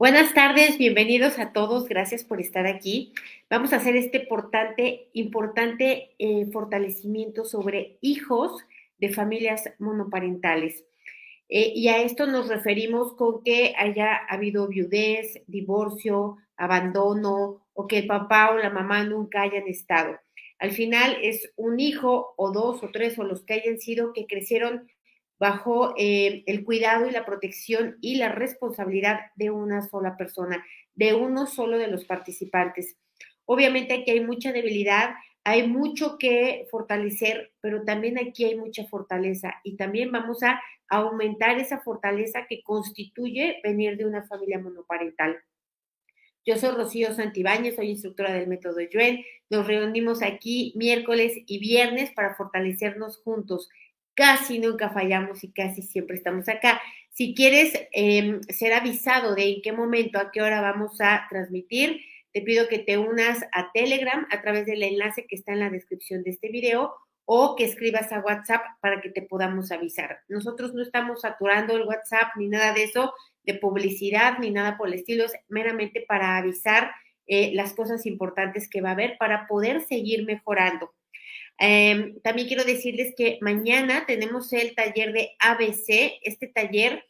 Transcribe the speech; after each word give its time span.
Buenas 0.00 0.32
tardes, 0.32 0.78
bienvenidos 0.78 1.38
a 1.38 1.52
todos, 1.52 1.86
gracias 1.86 2.24
por 2.24 2.40
estar 2.40 2.66
aquí. 2.66 3.12
Vamos 3.50 3.74
a 3.74 3.76
hacer 3.76 3.96
este 3.96 4.20
importante, 4.20 5.10
importante 5.12 6.12
eh, 6.18 6.46
fortalecimiento 6.50 7.44
sobre 7.44 7.98
hijos 8.00 8.64
de 8.96 9.12
familias 9.12 9.70
monoparentales. 9.78 10.86
Eh, 11.50 11.74
y 11.76 11.88
a 11.88 12.00
esto 12.00 12.26
nos 12.26 12.48
referimos 12.48 13.12
con 13.12 13.44
que 13.44 13.74
haya 13.76 14.16
habido 14.16 14.68
viudez, 14.68 15.42
divorcio, 15.46 16.38
abandono 16.56 17.66
o 17.74 17.86
que 17.86 17.98
el 17.98 18.06
papá 18.06 18.52
o 18.52 18.56
la 18.56 18.70
mamá 18.70 19.04
nunca 19.04 19.42
hayan 19.42 19.68
estado. 19.68 20.18
Al 20.58 20.70
final 20.70 21.18
es 21.20 21.52
un 21.56 21.78
hijo 21.78 22.32
o 22.38 22.52
dos 22.52 22.82
o 22.82 22.88
tres 22.90 23.18
o 23.18 23.24
los 23.24 23.42
que 23.42 23.52
hayan 23.52 23.78
sido 23.78 24.14
que 24.14 24.26
crecieron 24.26 24.88
bajo 25.40 25.94
eh, 25.96 26.44
el 26.46 26.64
cuidado 26.64 27.08
y 27.08 27.10
la 27.10 27.24
protección 27.24 27.96
y 28.02 28.16
la 28.16 28.28
responsabilidad 28.28 29.32
de 29.36 29.50
una 29.50 29.80
sola 29.80 30.18
persona, 30.18 30.64
de 30.94 31.14
uno 31.14 31.46
solo 31.46 31.78
de 31.78 31.88
los 31.88 32.04
participantes. 32.04 32.98
Obviamente 33.46 33.94
aquí 33.94 34.10
hay 34.10 34.20
mucha 34.20 34.52
debilidad, 34.52 35.14
hay 35.42 35.66
mucho 35.66 36.18
que 36.18 36.68
fortalecer, 36.70 37.52
pero 37.62 37.84
también 37.84 38.18
aquí 38.18 38.44
hay 38.44 38.56
mucha 38.56 38.84
fortaleza 38.84 39.54
y 39.64 39.76
también 39.76 40.12
vamos 40.12 40.42
a 40.42 40.60
aumentar 40.88 41.58
esa 41.58 41.80
fortaleza 41.80 42.46
que 42.46 42.62
constituye 42.62 43.60
venir 43.64 43.96
de 43.96 44.04
una 44.04 44.26
familia 44.26 44.58
monoparental. 44.58 45.38
Yo 46.44 46.56
soy 46.56 46.70
Rocío 46.70 47.14
Santibáñez, 47.14 47.76
soy 47.76 47.90
instructora 47.90 48.32
del 48.34 48.46
método 48.46 48.80
Yuen. 48.80 49.24
Nos 49.48 49.66
reunimos 49.66 50.22
aquí 50.22 50.72
miércoles 50.76 51.32
y 51.46 51.58
viernes 51.58 52.12
para 52.12 52.34
fortalecernos 52.34 53.18
juntos 53.18 53.68
casi 54.14 54.58
nunca 54.58 54.90
fallamos 54.90 55.42
y 55.44 55.52
casi 55.52 55.82
siempre 55.82 56.16
estamos 56.16 56.48
acá. 56.48 56.80
Si 57.10 57.34
quieres 57.34 57.72
em, 57.92 58.40
ser 58.44 58.72
avisado 58.72 59.34
de 59.34 59.50
en 59.50 59.62
qué 59.62 59.72
momento, 59.72 60.18
a 60.18 60.30
qué 60.30 60.42
hora 60.42 60.60
vamos 60.60 61.00
a 61.00 61.26
transmitir, 61.28 62.00
te 62.32 62.42
pido 62.42 62.68
que 62.68 62.78
te 62.78 62.98
unas 62.98 63.42
a 63.52 63.72
Telegram 63.72 64.26
a 64.30 64.40
través 64.40 64.66
del 64.66 64.82
enlace 64.82 65.26
que 65.26 65.36
está 65.36 65.52
en 65.52 65.60
la 65.60 65.70
descripción 65.70 66.22
de 66.22 66.30
este 66.30 66.48
video 66.48 66.94
o 67.24 67.56
que 67.56 67.64
escribas 67.64 68.12
a 68.12 68.20
WhatsApp 68.20 68.62
para 68.80 69.00
que 69.00 69.10
te 69.10 69.22
podamos 69.22 69.70
avisar. 69.72 70.20
Nosotros 70.28 70.74
no 70.74 70.82
estamos 70.82 71.20
saturando 71.20 71.76
el 71.76 71.86
WhatsApp 71.86 72.34
ni 72.36 72.48
nada 72.48 72.72
de 72.72 72.84
eso, 72.84 73.12
de 73.44 73.54
publicidad 73.54 74.38
ni 74.38 74.50
nada 74.50 74.76
por 74.76 74.88
el 74.88 74.94
estilo, 74.94 75.24
es 75.24 75.34
meramente 75.48 76.04
para 76.06 76.36
avisar 76.36 76.92
eh, 77.26 77.52
las 77.54 77.72
cosas 77.74 78.06
importantes 78.06 78.68
que 78.68 78.80
va 78.80 78.90
a 78.90 78.92
haber 78.92 79.16
para 79.18 79.46
poder 79.46 79.82
seguir 79.82 80.24
mejorando. 80.24 80.92
Em, 81.62 82.18
también 82.22 82.48
quiero 82.48 82.64
decirles 82.64 83.12
que 83.14 83.38
mañana 83.42 84.06
tenemos 84.06 84.50
el 84.54 84.74
taller 84.74 85.12
de 85.12 85.36
ABC. 85.38 86.18
Este 86.22 86.48
taller 86.48 87.04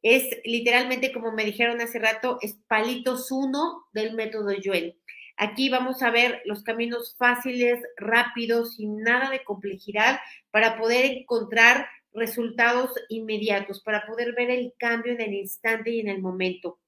es 0.00 0.24
literalmente, 0.44 1.12
como 1.12 1.32
me 1.32 1.44
dijeron 1.44 1.82
hace 1.82 1.98
rato, 1.98 2.38
es 2.40 2.56
palitos 2.66 3.30
uno 3.30 3.84
del 3.92 4.14
método 4.14 4.52
Yuen. 4.52 4.96
Aquí 5.36 5.68
vamos 5.68 6.02
a 6.02 6.10
ver 6.10 6.40
los 6.46 6.62
caminos 6.62 7.14
fáciles, 7.18 7.78
rápidos, 7.98 8.76
sin 8.76 9.02
nada 9.02 9.28
de 9.28 9.44
complejidad, 9.44 10.18
para 10.50 10.78
poder 10.78 11.04
encontrar 11.04 11.86
resultados 12.14 12.92
inmediatos, 13.10 13.82
para 13.82 14.06
poder 14.06 14.34
ver 14.34 14.50
el 14.50 14.72
cambio 14.78 15.12
en 15.12 15.20
el 15.20 15.34
instante 15.34 15.90
y 15.90 16.00
en 16.00 16.08
el 16.08 16.22
momento. 16.22 16.78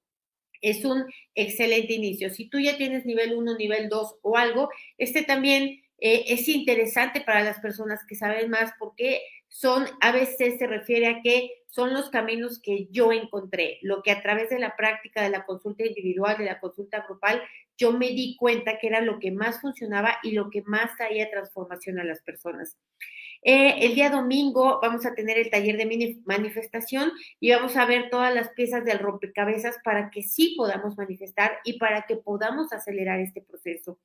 Es 0.61 0.83
un 0.83 1.05
excelente 1.35 1.93
inicio. 1.93 2.31
Si 2.31 2.49
tú 2.49 2.59
ya 2.59 2.75
tienes 2.75 3.05
nivel 3.05 3.33
1, 3.35 3.55
nivel 3.55 3.87
2 3.89 4.15
o 4.23 4.35
algo, 4.35 4.69
este 4.97 5.21
también 5.21 5.82
eh, 6.05 6.33
es 6.33 6.49
interesante 6.49 7.21
para 7.21 7.45
las 7.45 7.61
personas 7.61 8.01
que 8.05 8.15
saben 8.15 8.49
más 8.49 8.73
porque 8.77 9.21
son, 9.47 9.85
a 10.01 10.11
veces 10.11 10.57
se 10.59 10.67
refiere 10.67 11.07
a 11.07 11.21
que 11.21 11.49
son 11.67 11.93
los 11.93 12.09
caminos 12.09 12.59
que 12.61 12.87
yo 12.91 13.13
encontré, 13.13 13.79
lo 13.83 14.03
que 14.03 14.11
a 14.11 14.21
través 14.21 14.49
de 14.49 14.59
la 14.59 14.75
práctica 14.75 15.23
de 15.23 15.29
la 15.29 15.45
consulta 15.45 15.85
individual, 15.85 16.37
de 16.37 16.43
la 16.43 16.59
consulta 16.59 17.05
grupal, 17.07 17.41
yo 17.77 17.93
me 17.93 18.07
di 18.07 18.35
cuenta 18.35 18.79
que 18.79 18.87
era 18.87 18.99
lo 18.99 19.17
que 19.17 19.31
más 19.31 19.61
funcionaba 19.61 20.17
y 20.23 20.31
lo 20.31 20.49
que 20.49 20.61
más 20.63 20.93
traía 20.97 21.31
transformación 21.31 21.97
a 21.99 22.03
las 22.03 22.21
personas. 22.21 22.77
Eh, 23.41 23.85
el 23.85 23.95
día 23.95 24.09
domingo 24.09 24.79
vamos 24.81 25.05
a 25.05 25.15
tener 25.15 25.37
el 25.37 25.49
taller 25.49 25.77
de 25.77 26.17
manifestación 26.25 27.13
y 27.39 27.51
vamos 27.51 27.77
a 27.77 27.85
ver 27.85 28.09
todas 28.09 28.35
las 28.35 28.49
piezas 28.49 28.83
del 28.83 28.99
rompecabezas 28.99 29.77
para 29.85 30.09
que 30.09 30.21
sí 30.21 30.53
podamos 30.57 30.97
manifestar 30.97 31.59
y 31.63 31.79
para 31.79 32.01
que 32.01 32.17
podamos 32.17 32.73
acelerar 32.73 33.21
este 33.21 33.41
proceso. 33.41 33.99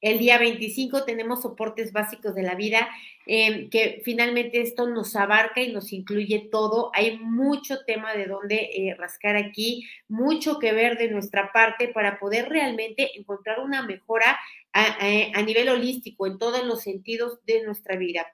El 0.00 0.18
día 0.18 0.38
25 0.38 1.04
tenemos 1.04 1.42
soportes 1.42 1.92
básicos 1.92 2.34
de 2.34 2.42
la 2.42 2.54
vida, 2.54 2.88
em, 3.26 3.68
que 3.68 4.00
finalmente 4.04 4.60
esto 4.60 4.88
nos 4.88 5.16
abarca 5.16 5.60
y 5.60 5.72
nos 5.72 5.92
incluye 5.92 6.48
todo. 6.50 6.90
Hay 6.94 7.18
mucho 7.18 7.84
tema 7.84 8.14
de 8.14 8.26
dónde 8.26 8.70
eh, 8.72 8.94
rascar 8.96 9.36
aquí, 9.36 9.84
mucho 10.06 10.58
que 10.58 10.72
ver 10.72 10.98
de 10.98 11.10
nuestra 11.10 11.50
parte 11.52 11.88
para 11.88 12.18
poder 12.20 12.48
realmente 12.48 13.18
encontrar 13.18 13.60
una 13.60 13.82
mejora 13.82 14.38
a, 14.72 15.42
nivel 15.42 15.68
holístico 15.70 16.26
en 16.26 16.38
todos 16.38 16.64
los 16.64 16.82
sentidos 16.82 17.40
de 17.46 17.64
nuestra 17.64 17.96
vida. 17.96 18.26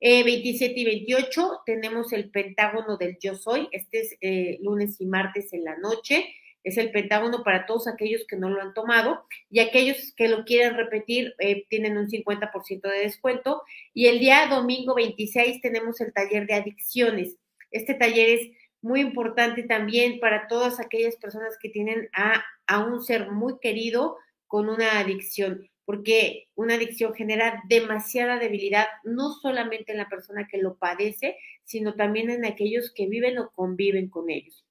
27 0.00 0.74
eh, 0.74 0.80
y 0.80 0.84
28 0.84 1.62
tenemos 1.64 2.12
el 2.12 2.30
pentágono 2.30 2.98
del 2.98 3.16
yo 3.18 3.34
soy, 3.34 3.68
este 3.72 4.00
es 4.00 4.16
eh, 4.20 4.58
lunes 4.60 5.00
y 5.00 5.06
martes 5.06 5.54
en 5.54 5.64
la 5.64 5.78
noche 5.78 6.26
es 6.66 6.78
el 6.78 6.90
Pentágono 6.90 7.44
para 7.44 7.64
todos 7.64 7.86
aquellos 7.86 8.26
que 8.26 8.36
no 8.36 8.50
lo 8.50 8.60
han 8.60 8.74
tomado 8.74 9.24
y 9.48 9.60
aquellos 9.60 10.12
que 10.16 10.26
lo 10.26 10.44
quieren 10.44 10.76
repetir 10.76 11.32
eh, 11.38 11.64
tienen 11.68 11.96
un 11.96 12.08
50% 12.08 12.80
de 12.82 12.98
descuento. 12.98 13.62
Y 13.94 14.06
el 14.06 14.18
día 14.18 14.48
domingo 14.48 14.96
26 14.96 15.60
tenemos 15.60 16.00
el 16.00 16.12
taller 16.12 16.44
de 16.48 16.54
adicciones. 16.54 17.36
Este 17.70 17.94
taller 17.94 18.30
es 18.30 18.50
muy 18.82 19.00
importante 19.00 19.62
también 19.62 20.18
para 20.18 20.48
todas 20.48 20.80
aquellas 20.80 21.14
personas 21.14 21.56
que 21.62 21.68
tienen 21.68 22.08
a, 22.12 22.44
a 22.66 22.84
un 22.84 23.00
ser 23.00 23.30
muy 23.30 23.60
querido 23.60 24.16
con 24.48 24.68
una 24.68 24.98
adicción, 24.98 25.70
porque 25.84 26.48
una 26.56 26.74
adicción 26.74 27.14
genera 27.14 27.62
demasiada 27.68 28.40
debilidad, 28.40 28.86
no 29.04 29.30
solamente 29.34 29.92
en 29.92 29.98
la 29.98 30.08
persona 30.08 30.48
que 30.50 30.58
lo 30.58 30.78
padece, 30.78 31.36
sino 31.62 31.94
también 31.94 32.28
en 32.28 32.44
aquellos 32.44 32.92
que 32.92 33.06
viven 33.06 33.38
o 33.38 33.50
conviven 33.50 34.08
con 34.08 34.30
ellos. 34.30 34.65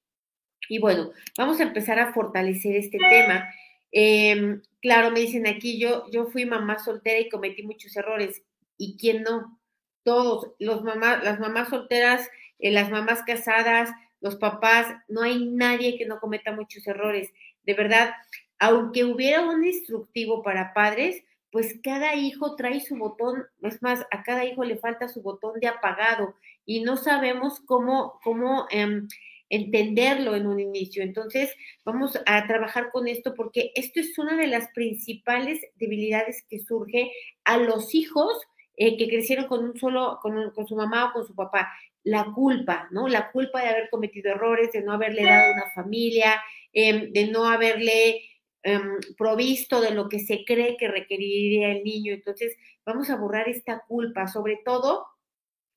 Y 0.68 0.78
bueno, 0.78 1.10
vamos 1.36 1.60
a 1.60 1.64
empezar 1.64 1.98
a 1.98 2.12
fortalecer 2.12 2.76
este 2.76 2.98
tema. 2.98 3.48
Em, 3.92 4.62
claro, 4.80 5.10
me 5.10 5.20
dicen 5.20 5.46
aquí, 5.46 5.78
yo, 5.78 6.10
yo 6.10 6.26
fui 6.26 6.44
mamá 6.44 6.78
soltera 6.78 7.18
y 7.18 7.28
cometí 7.28 7.62
muchos 7.62 7.96
errores. 7.96 8.42
¿Y 8.76 8.96
quién 8.96 9.22
no? 9.22 9.58
Todos, 10.02 10.52
los 10.58 10.82
mamás, 10.82 11.24
las 11.24 11.40
mamás 11.40 11.68
solteras, 11.68 12.28
eh, 12.58 12.70
las 12.70 12.90
mamás 12.90 13.22
casadas, 13.22 13.90
los 14.20 14.36
papás, 14.36 14.86
no 15.08 15.22
hay 15.22 15.46
nadie 15.46 15.98
que 15.98 16.06
no 16.06 16.20
cometa 16.20 16.52
muchos 16.52 16.86
errores. 16.86 17.32
De 17.64 17.74
verdad, 17.74 18.14
aunque 18.58 19.04
hubiera 19.04 19.42
un 19.42 19.64
instructivo 19.64 20.42
para 20.42 20.72
padres, 20.72 21.22
pues 21.50 21.78
cada 21.82 22.14
hijo 22.14 22.56
trae 22.56 22.80
su 22.80 22.96
botón, 22.96 23.46
es 23.62 23.80
más, 23.82 24.06
a 24.10 24.22
cada 24.22 24.44
hijo 24.44 24.64
le 24.64 24.76
falta 24.76 25.08
su 25.08 25.22
botón 25.22 25.58
de 25.60 25.68
apagado 25.68 26.34
y 26.66 26.80
no 26.82 26.96
sabemos 26.96 27.60
cómo, 27.60 28.20
cómo 28.22 28.66
em, 28.70 29.08
entenderlo 29.48 30.34
en 30.34 30.46
un 30.46 30.60
inicio. 30.60 31.02
Entonces, 31.02 31.54
vamos 31.84 32.18
a 32.26 32.46
trabajar 32.46 32.90
con 32.90 33.08
esto 33.08 33.34
porque 33.34 33.72
esto 33.74 34.00
es 34.00 34.18
una 34.18 34.36
de 34.36 34.46
las 34.46 34.68
principales 34.72 35.60
debilidades 35.76 36.44
que 36.48 36.60
surge 36.60 37.12
a 37.44 37.58
los 37.58 37.94
hijos 37.94 38.38
eh, 38.76 38.98
que 38.98 39.08
crecieron 39.08 39.46
con 39.46 39.64
un 39.64 39.78
solo, 39.78 40.18
con, 40.20 40.50
con, 40.50 40.66
su 40.66 40.76
mamá 40.76 41.06
o 41.06 41.12
con 41.12 41.26
su 41.26 41.34
papá. 41.34 41.72
La 42.04 42.26
culpa, 42.34 42.88
¿no? 42.90 43.08
La 43.08 43.30
culpa 43.32 43.62
de 43.62 43.68
haber 43.68 43.88
cometido 43.90 44.30
errores, 44.30 44.70
de 44.72 44.82
no 44.82 44.92
haberle 44.92 45.24
dado 45.24 45.52
una 45.52 45.70
familia, 45.74 46.40
em, 46.72 47.10
de 47.12 47.26
no 47.28 47.46
haberle 47.46 48.22
em, 48.62 48.98
provisto 49.16 49.80
de 49.80 49.92
lo 49.92 50.08
que 50.08 50.18
se 50.18 50.44
cree 50.44 50.76
que 50.76 50.88
requeriría 50.88 51.70
el 51.72 51.84
niño. 51.84 52.12
Entonces, 52.12 52.56
vamos 52.84 53.10
a 53.10 53.16
borrar 53.16 53.48
esta 53.48 53.84
culpa, 53.88 54.26
sobre 54.28 54.60
todo 54.64 55.06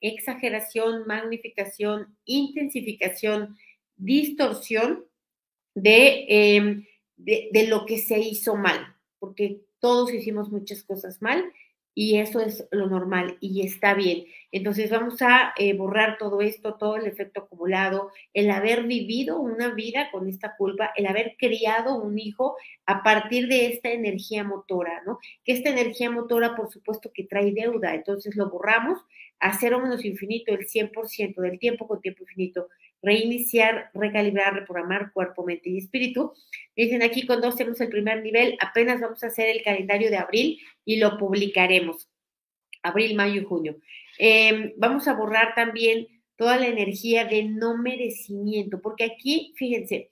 exageración, 0.02 1.06
magnificación, 1.08 2.18
intensificación, 2.26 3.58
distorsión 3.96 5.06
em, 5.76 6.86
de, 7.18 7.50
de, 7.52 7.68
lo 7.68 7.86
que 7.86 7.98
se 7.98 8.20
hizo 8.20 8.56
mal, 8.56 8.96
porque 9.20 9.62
todos 9.80 10.14
hicimos 10.14 10.52
muchas 10.52 10.84
cosas 10.84 11.22
mal 11.22 11.44
y 12.00 12.18
eso 12.20 12.40
es 12.40 12.66
lo 12.72 12.88
normal 12.88 13.36
y 13.42 13.66
está 13.66 13.94
bien. 13.94 14.24
Entonces 14.54 14.90
vamos 14.90 15.22
a 15.22 15.52
eh, 15.58 15.74
borrar 15.74 16.18
todo 16.18 16.40
esto, 16.40 16.76
todo 16.76 16.96
el 16.96 17.06
efecto 17.06 17.42
acumulado, 17.42 18.10
el 18.34 18.52
haber 18.52 18.84
vivido 18.84 19.38
una 19.38 19.74
vida 19.74 20.10
con 20.10 20.30
esta 20.30 20.56
culpa, 20.56 20.94
el 20.96 21.08
haber 21.08 21.36
criado 21.38 22.02
un 22.02 22.18
hijo 22.18 22.56
a 22.86 23.04
partir 23.04 23.50
de 23.50 23.66
esta 23.66 23.92
energía 23.92 24.46
motora, 24.46 25.02
¿no? 25.06 25.20
Que 25.44 25.52
esta 25.52 25.72
energía 25.72 26.10
motora, 26.10 26.56
por 26.56 26.72
supuesto, 26.72 27.12
que 27.14 27.26
trae 27.26 27.52
deuda, 27.52 27.94
entonces 27.94 28.38
lo 28.38 28.50
borramos 28.50 28.98
a 29.42 29.60
cero 29.60 29.82
menos 29.82 30.06
infinito, 30.06 30.54
el 30.54 30.70
100% 30.70 31.42
del 31.42 31.60
tiempo 31.60 31.86
con 31.86 32.00
tiempo 32.00 32.24
infinito, 32.24 32.70
reiniciar, 33.02 33.90
recalibrar, 33.94 34.54
reprogramar 34.54 35.12
cuerpo, 35.14 35.46
mente 35.46 35.70
y 35.70 35.78
espíritu. 35.78 36.34
Dicen 36.76 37.04
aquí, 37.04 37.26
cuando 37.26 37.48
hacemos 37.48 37.80
el 37.82 37.90
primer 37.90 38.22
nivel, 38.22 38.58
apenas 38.60 39.00
vamos 39.00 39.24
a 39.24 39.28
hacer 39.28 39.48
el 39.48 39.64
calendario 39.64 40.10
de 40.10 40.18
abril 40.18 40.60
y 40.86 40.98
lo 40.98 41.18
publicaremos. 41.18 42.10
Abril, 42.84 43.16
mayo 43.16 43.42
y 43.42 43.46
junio. 43.46 43.78
Em, 44.18 44.74
vamos 44.78 45.08
a 45.08 45.14
borrar 45.14 45.56
también 45.56 46.08
toda 46.36 46.58
la 46.58 46.68
energía 46.68 47.26
de 47.26 47.44
no 47.44 47.78
merecimiento, 47.78 48.82
porque 48.82 49.06
aquí, 49.06 49.54
fíjense, 49.58 50.12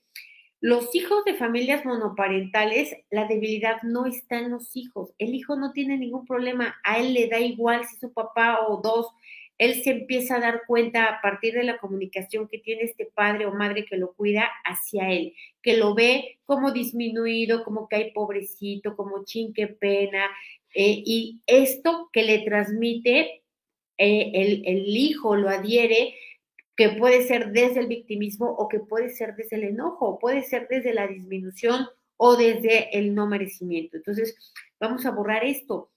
Los 0.59 0.95
hijos 0.95 1.23
de 1.23 1.35
familias 1.35 1.85
monoparentales, 1.85 2.95
la 3.11 3.27
debilidad 3.27 3.81
no 3.83 4.07
está 4.07 4.39
en 4.39 4.49
los 4.49 4.75
hijos. 4.75 5.13
El 5.19 5.35
hijo 5.35 5.55
no 5.55 5.71
tiene 5.71 5.97
ningún 5.99 6.25
problema, 6.25 6.75
a 6.83 6.97
él 6.97 7.13
le 7.13 7.27
da 7.27 7.39
igual 7.39 7.85
si 7.85 7.95
su 7.97 8.11
papá 8.11 8.61
o 8.67 8.81
dos 8.81 9.07
él 9.57 9.83
se 9.83 9.89
empieza 9.91 10.35
a 10.35 10.39
dar 10.39 10.61
cuenta 10.67 11.05
a 11.05 11.21
partir 11.21 11.53
de 11.55 11.63
la 11.63 11.79
comunicación 11.79 12.47
que 12.47 12.59
tiene 12.59 12.83
este 12.83 13.05
padre 13.05 13.45
o 13.45 13.53
madre 13.53 13.85
que 13.85 13.97
lo 13.97 14.13
cuida 14.13 14.49
hacia 14.63 15.11
él, 15.11 15.33
que 15.61 15.77
lo 15.77 15.95
ve 15.95 16.39
como 16.45 16.71
disminuido, 16.71 17.63
como 17.63 17.87
que 17.87 17.95
hay 17.95 18.11
pobrecito, 18.11 18.95
como 18.95 19.25
chin, 19.25 19.53
qué 19.53 19.67
pena, 19.67 20.25
eh, 20.75 21.01
y 21.05 21.41
esto 21.47 22.09
que 22.13 22.23
le 22.23 22.39
transmite 22.39 23.43
eh, 23.97 24.31
el, 24.33 24.61
el 24.65 24.95
hijo, 24.95 25.35
lo 25.35 25.49
adhiere, 25.49 26.13
que 26.75 26.89
puede 26.89 27.23
ser 27.23 27.51
desde 27.51 27.79
el 27.79 27.87
victimismo 27.87 28.51
o 28.51 28.67
que 28.67 28.79
puede 28.79 29.09
ser 29.09 29.35
desde 29.35 29.55
el 29.55 29.63
enojo, 29.63 30.19
puede 30.19 30.43
ser 30.43 30.67
desde 30.69 30.93
la 30.93 31.07
disminución 31.07 31.87
o 32.17 32.35
desde 32.35 32.95
el 32.97 33.15
no 33.15 33.25
merecimiento. 33.25 33.97
Entonces, 33.97 34.37
vamos 34.79 35.05
a 35.07 35.11
borrar 35.11 35.43
esto, 35.43 35.89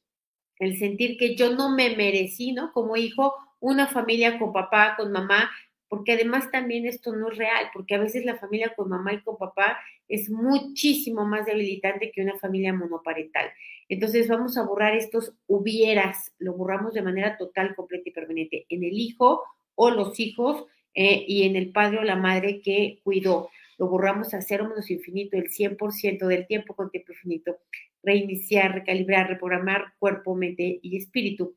el 0.58 0.78
sentir 0.78 1.18
que 1.18 1.36
yo 1.36 1.54
no 1.54 1.74
me 1.74 1.94
merecí, 1.96 2.52
¿no? 2.52 2.72
Como 2.72 2.96
hijo 2.96 3.34
una 3.60 3.86
familia 3.86 4.38
con 4.38 4.52
papá, 4.52 4.94
con 4.96 5.12
mamá, 5.12 5.50
porque 5.88 6.12
además 6.12 6.50
también 6.50 6.86
esto 6.86 7.14
no 7.14 7.30
es 7.30 7.36
real, 7.36 7.66
porque 7.72 7.94
a 7.94 7.98
veces 7.98 8.24
la 8.24 8.36
familia 8.38 8.72
con 8.74 8.88
mamá 8.88 9.12
y 9.12 9.22
con 9.22 9.36
papá 9.36 9.78
es 10.08 10.30
muchísimo 10.30 11.24
más 11.24 11.46
debilitante 11.46 12.10
que 12.10 12.22
una 12.22 12.38
familia 12.38 12.72
monoparental. 12.72 13.50
Entonces 13.88 14.28
vamos 14.28 14.56
a 14.56 14.62
borrar 14.62 14.94
estos 14.94 15.34
hubieras, 15.48 16.32
lo 16.38 16.54
borramos 16.54 16.94
de 16.94 17.02
manera 17.02 17.36
total, 17.36 17.74
completa 17.74 18.08
y 18.08 18.12
permanente 18.12 18.66
en 18.68 18.84
el 18.84 18.92
hijo 18.92 19.42
o 19.74 19.90
los 19.90 20.20
hijos 20.20 20.64
eh, 20.94 21.24
y 21.26 21.42
en 21.42 21.56
el 21.56 21.72
padre 21.72 21.98
o 21.98 22.02
la 22.02 22.16
madre 22.16 22.60
que 22.60 23.00
cuidó. 23.02 23.50
Lo 23.76 23.88
borramos 23.88 24.32
a 24.32 24.42
cero 24.42 24.68
menos 24.68 24.90
infinito, 24.90 25.36
el 25.36 25.50
100% 25.50 26.26
del 26.26 26.46
tiempo 26.46 26.74
con 26.76 26.90
tiempo 26.90 27.12
infinito. 27.12 27.56
Reiniciar, 28.02 28.74
recalibrar, 28.74 29.28
reprogramar 29.28 29.94
cuerpo, 29.98 30.36
mente 30.36 30.78
y 30.82 30.96
espíritu 30.96 31.56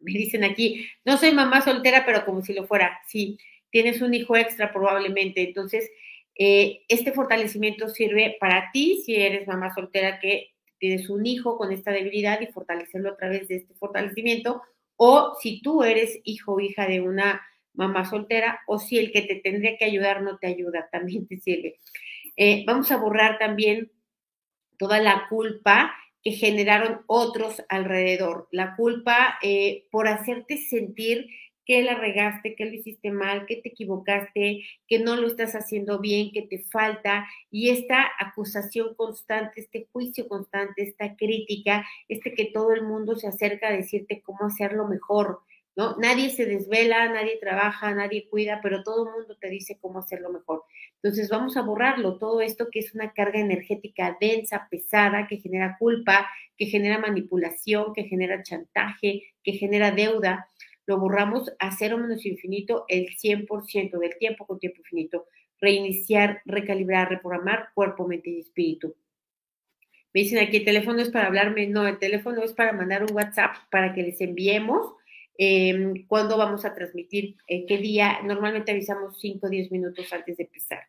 me 0.00 0.12
dicen 0.12 0.44
aquí, 0.44 0.88
no 1.04 1.16
soy 1.16 1.32
mamá 1.32 1.60
soltera, 1.62 2.04
pero 2.06 2.24
como 2.24 2.42
si 2.42 2.52
lo 2.52 2.66
fuera. 2.66 3.00
Sí, 3.06 3.38
tienes 3.70 4.00
un 4.00 4.14
hijo 4.14 4.36
extra 4.36 4.72
probablemente. 4.72 5.42
Entonces, 5.42 5.90
eh, 6.34 6.82
este 6.88 7.12
fortalecimiento 7.12 7.88
sirve 7.88 8.36
para 8.40 8.70
ti 8.72 9.02
si 9.04 9.16
eres 9.16 9.46
mamá 9.46 9.74
soltera 9.74 10.20
que 10.20 10.52
tienes 10.78 11.10
un 11.10 11.26
hijo 11.26 11.58
con 11.58 11.72
esta 11.72 11.90
debilidad 11.90 12.40
y 12.40 12.46
fortalecerlo 12.46 13.10
a 13.10 13.16
través 13.16 13.48
de 13.48 13.56
este 13.56 13.74
fortalecimiento. 13.74 14.62
O 14.96 15.36
si 15.40 15.60
tú 15.62 15.82
eres 15.82 16.20
hijo 16.24 16.54
o 16.54 16.60
hija 16.60 16.86
de 16.86 17.00
una 17.00 17.42
mamá 17.74 18.04
soltera 18.04 18.60
o 18.66 18.78
si 18.78 18.98
el 18.98 19.12
que 19.12 19.22
te 19.22 19.36
tendría 19.36 19.76
que 19.76 19.84
ayudar 19.84 20.22
no 20.22 20.38
te 20.38 20.48
ayuda, 20.48 20.88
también 20.90 21.26
te 21.26 21.38
sirve. 21.38 21.78
Eh, 22.36 22.64
vamos 22.66 22.90
a 22.90 22.96
borrar 22.96 23.38
también 23.38 23.90
toda 24.78 25.00
la 25.00 25.26
culpa 25.28 25.94
que 26.22 26.32
generaron 26.32 27.02
otros 27.06 27.62
alrededor. 27.68 28.48
La 28.50 28.76
culpa 28.76 29.38
eh, 29.42 29.86
por 29.90 30.08
hacerte 30.08 30.58
sentir 30.58 31.26
que 31.68 31.82
la 31.82 31.94
regaste, 31.94 32.56
que 32.56 32.64
lo 32.64 32.72
hiciste 32.72 33.10
mal, 33.10 33.44
que 33.44 33.56
te 33.56 33.68
equivocaste, 33.68 34.64
que 34.86 34.98
no 35.00 35.16
lo 35.16 35.26
estás 35.26 35.54
haciendo 35.54 36.00
bien, 36.00 36.32
que 36.32 36.40
te 36.40 36.60
falta, 36.60 37.26
y 37.50 37.68
esta 37.68 38.06
acusación 38.18 38.94
constante, 38.94 39.60
este 39.60 39.86
juicio 39.92 40.28
constante, 40.28 40.82
esta 40.82 41.14
crítica, 41.14 41.86
este 42.08 42.32
que 42.32 42.46
todo 42.46 42.72
el 42.72 42.84
mundo 42.84 43.16
se 43.16 43.28
acerca 43.28 43.68
a 43.68 43.72
decirte 43.72 44.22
cómo 44.22 44.46
hacerlo 44.46 44.88
mejor, 44.88 45.40
¿no? 45.78 45.96
Nadie 45.96 46.30
se 46.30 46.44
desvela, 46.44 47.08
nadie 47.08 47.38
trabaja, 47.40 47.94
nadie 47.94 48.28
cuida, 48.28 48.58
pero 48.60 48.82
todo 48.82 49.06
el 49.06 49.12
mundo 49.12 49.36
te 49.40 49.48
dice 49.48 49.78
cómo 49.80 50.00
hacerlo 50.00 50.28
mejor. 50.30 50.64
Entonces 50.96 51.28
vamos 51.30 51.56
a 51.56 51.62
borrarlo, 51.62 52.18
todo 52.18 52.40
esto 52.40 52.66
que 52.68 52.80
es 52.80 52.96
una 52.96 53.12
carga 53.12 53.38
energética 53.38 54.16
densa, 54.20 54.66
pesada, 54.68 55.28
que 55.28 55.36
genera 55.36 55.76
culpa, 55.78 56.28
que 56.56 56.66
genera 56.66 56.98
manipulación, 56.98 57.94
que 57.94 58.04
genera 58.04 58.42
chantaje, 58.42 59.22
que 59.44 59.52
genera 59.52 59.92
deuda, 59.92 60.48
lo 60.84 60.98
borramos 60.98 61.52
a 61.60 61.70
cero 61.70 61.96
menos 61.96 62.26
infinito 62.26 62.84
el 62.88 63.16
100% 63.16 63.98
del 64.00 64.18
tiempo 64.18 64.48
con 64.48 64.58
tiempo 64.58 64.80
infinito. 64.80 65.26
Reiniciar, 65.60 66.42
recalibrar, 66.44 67.08
reprogramar 67.08 67.68
cuerpo, 67.74 68.08
mente 68.08 68.30
y 68.30 68.40
espíritu. 68.40 68.96
Me 70.12 70.22
dicen 70.22 70.38
aquí, 70.38 70.56
el 70.56 70.64
teléfono 70.64 71.00
es 71.00 71.10
para 71.10 71.26
hablarme. 71.26 71.68
No, 71.68 71.86
el 71.86 71.98
teléfono 71.98 72.42
es 72.42 72.52
para 72.52 72.72
mandar 72.72 73.04
un 73.04 73.12
WhatsApp 73.12 73.54
para 73.70 73.92
que 73.94 74.02
les 74.02 74.20
enviemos 74.20 74.94
eh, 75.38 76.04
cuándo 76.08 76.36
vamos 76.36 76.64
a 76.64 76.74
transmitir, 76.74 77.36
eh, 77.46 77.64
qué 77.66 77.78
día. 77.78 78.20
Normalmente 78.24 78.72
avisamos 78.72 79.18
5 79.20 79.46
o 79.46 79.50
10 79.50 79.70
minutos 79.70 80.12
antes 80.12 80.36
de 80.36 80.44
empezar. 80.44 80.80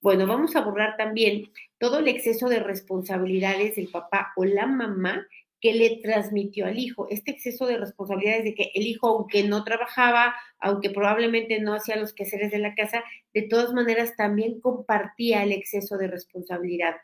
Bueno, 0.00 0.26
vamos 0.26 0.54
a 0.56 0.60
borrar 0.60 0.96
también 0.98 1.50
todo 1.78 2.00
el 2.00 2.08
exceso 2.08 2.48
de 2.48 2.58
responsabilidades 2.58 3.76
del 3.76 3.88
papá 3.88 4.32
o 4.36 4.44
la 4.44 4.66
mamá 4.66 5.26
que 5.64 5.72
le 5.72 5.96
transmitió 6.02 6.66
al 6.66 6.78
hijo. 6.78 7.06
Este 7.08 7.30
exceso 7.30 7.66
de 7.66 7.78
responsabilidades 7.78 8.44
de 8.44 8.54
que 8.54 8.70
el 8.74 8.86
hijo, 8.86 9.08
aunque 9.08 9.44
no 9.44 9.64
trabajaba, 9.64 10.34
aunque 10.58 10.90
probablemente 10.90 11.58
no 11.58 11.72
hacía 11.72 11.96
los 11.96 12.12
quehaceres 12.12 12.50
de 12.50 12.58
la 12.58 12.74
casa, 12.74 13.02
de 13.32 13.42
todas 13.42 13.72
maneras 13.72 14.14
también 14.14 14.60
compartía 14.60 15.42
el 15.42 15.52
exceso 15.52 15.96
de 15.96 16.08
responsabilidad. 16.08 16.96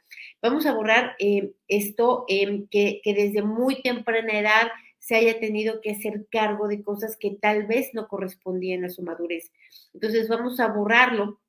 Vamos 0.43 0.67
a 0.67 0.75
borrar 0.75 1.17
eh, 1.19 1.53
esto 1.69 2.27
eh, 2.29 2.65
que, 2.71 3.01
que 3.03 3.15
desde 3.15 3.41
muy 3.41 3.81
temprana 3.81 4.39
edad 4.39 4.69
se 5.01 5.17
haya 5.17 5.41
tenido 5.41 5.81
que 5.81 5.91
hacer 5.91 6.27
cargo 6.31 6.69
de 6.69 6.85
cosas 6.85 7.17
que 7.19 7.31
tal 7.41 7.67
vez 7.67 7.93
no 7.95 8.07
correspondían 8.07 8.85
a 8.85 8.91
su 8.91 9.03
madurez. 9.03 9.51
Entonces 9.95 10.29
vamos 10.29 10.61
a 10.61 10.69
borrarlo. 10.69 11.41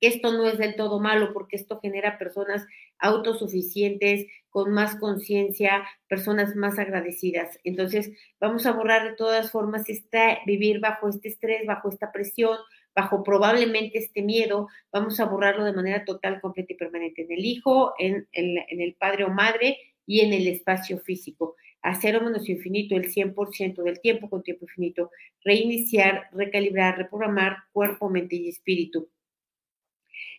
Esto 0.00 0.32
no 0.32 0.46
es 0.48 0.56
del 0.56 0.76
todo 0.76 0.98
malo 0.98 1.34
porque 1.34 1.56
esto 1.56 1.78
genera 1.78 2.18
personas 2.18 2.66
autosuficientes, 2.98 4.26
con 4.48 4.72
más 4.72 4.96
conciencia, 4.96 5.86
personas 6.08 6.56
más 6.56 6.78
agradecidas. 6.78 7.58
Entonces, 7.64 8.10
vamos 8.40 8.64
a 8.64 8.72
borrar 8.72 9.10
de 9.10 9.14
todas 9.14 9.52
formas 9.52 9.88
este, 9.88 10.38
vivir 10.46 10.80
bajo 10.80 11.08
este 11.08 11.28
estrés, 11.28 11.66
bajo 11.66 11.90
esta 11.90 12.10
presión, 12.10 12.56
bajo 12.94 13.22
probablemente 13.22 13.98
este 13.98 14.22
miedo, 14.22 14.68
vamos 14.90 15.20
a 15.20 15.26
borrarlo 15.26 15.64
de 15.64 15.74
manera 15.74 16.04
total, 16.04 16.40
completa 16.40 16.72
y 16.72 16.76
permanente 16.76 17.22
en 17.22 17.30
el 17.30 17.44
hijo, 17.44 17.92
en, 17.98 18.26
en 18.32 18.80
el 18.80 18.94
padre 18.94 19.24
o 19.24 19.28
madre 19.28 19.78
y 20.06 20.20
en 20.20 20.32
el 20.32 20.48
espacio 20.48 20.98
físico 20.98 21.54
a 21.82 22.00
cero 22.00 22.20
menos 22.22 22.48
infinito 22.48 22.96
el 22.96 23.10
100% 23.10 23.82
del 23.82 24.00
tiempo 24.00 24.28
con 24.28 24.42
tiempo 24.42 24.64
infinito, 24.64 25.10
reiniciar, 25.44 26.28
recalibrar, 26.32 26.98
reprogramar 26.98 27.58
cuerpo, 27.72 28.08
mente 28.08 28.36
y 28.36 28.48
espíritu. 28.48 29.08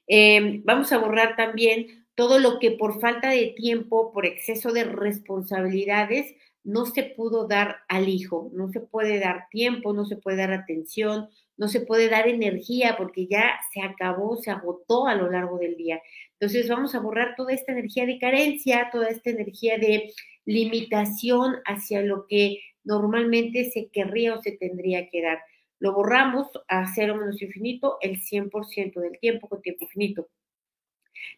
Em, 0.08 0.62
vamos 0.66 0.92
a 0.92 0.98
borrar 0.98 1.36
también 1.36 2.06
todo 2.16 2.40
lo 2.40 2.60
que 2.60 2.72
por 2.72 3.00
falta 3.00 3.30
de 3.30 3.48
tiempo, 3.56 4.12
por 4.12 4.26
exceso 4.26 4.74
de 4.74 4.84
responsabilidades, 4.84 6.36
no 6.64 6.86
se 6.86 7.04
pudo 7.04 7.48
dar 7.48 7.78
al 7.88 8.10
hijo, 8.10 8.52
no 8.54 8.70
se 8.72 8.82
puede 8.82 9.20
dar 9.20 9.48
tiempo, 9.50 9.94
no 9.94 10.06
se 10.06 10.18
puede 10.18 10.38
dar 10.38 10.52
atención, 10.52 11.30
no 11.62 11.68
se 11.68 11.82
puede 11.82 12.10
dar 12.10 12.28
energía 12.28 12.96
porque 12.98 13.28
ya 13.28 13.60
se 13.72 13.82
acabó, 13.82 14.36
se 14.36 14.50
agotó 14.50 15.06
a 15.06 15.14
lo 15.14 15.30
largo 15.30 15.60
del 15.60 15.76
día. 15.76 16.02
Entonces 16.40 16.68
vamos 16.68 16.96
a 16.96 17.00
borrar 17.00 17.36
toda 17.38 17.54
esta 17.54 17.72
energía 17.72 18.08
de 18.08 18.18
carencia, 18.18 18.90
toda 18.92 19.10
esta 19.10 19.30
energía 19.30 19.78
de 19.78 20.12
limitación 20.44 21.58
hacia 21.66 22.02
lo 22.02 22.26
que 22.26 22.58
normalmente 22.84 23.70
se 23.70 23.90
querría 23.90 24.34
o 24.34 24.42
se 24.42 24.54
tendría 24.54 25.08
que 25.08 25.22
dar. 25.22 25.38
Lo 25.78 25.94
borramos 25.94 26.48
a 26.68 26.92
cero 26.96 27.16
menos 27.16 27.40
infinito 27.44 28.00
el 28.02 28.20
100% 28.20 29.00
del 29.00 29.20
tiempo 29.20 29.48
con 29.48 29.62
tiempo 29.62 29.84
infinito. 29.84 30.30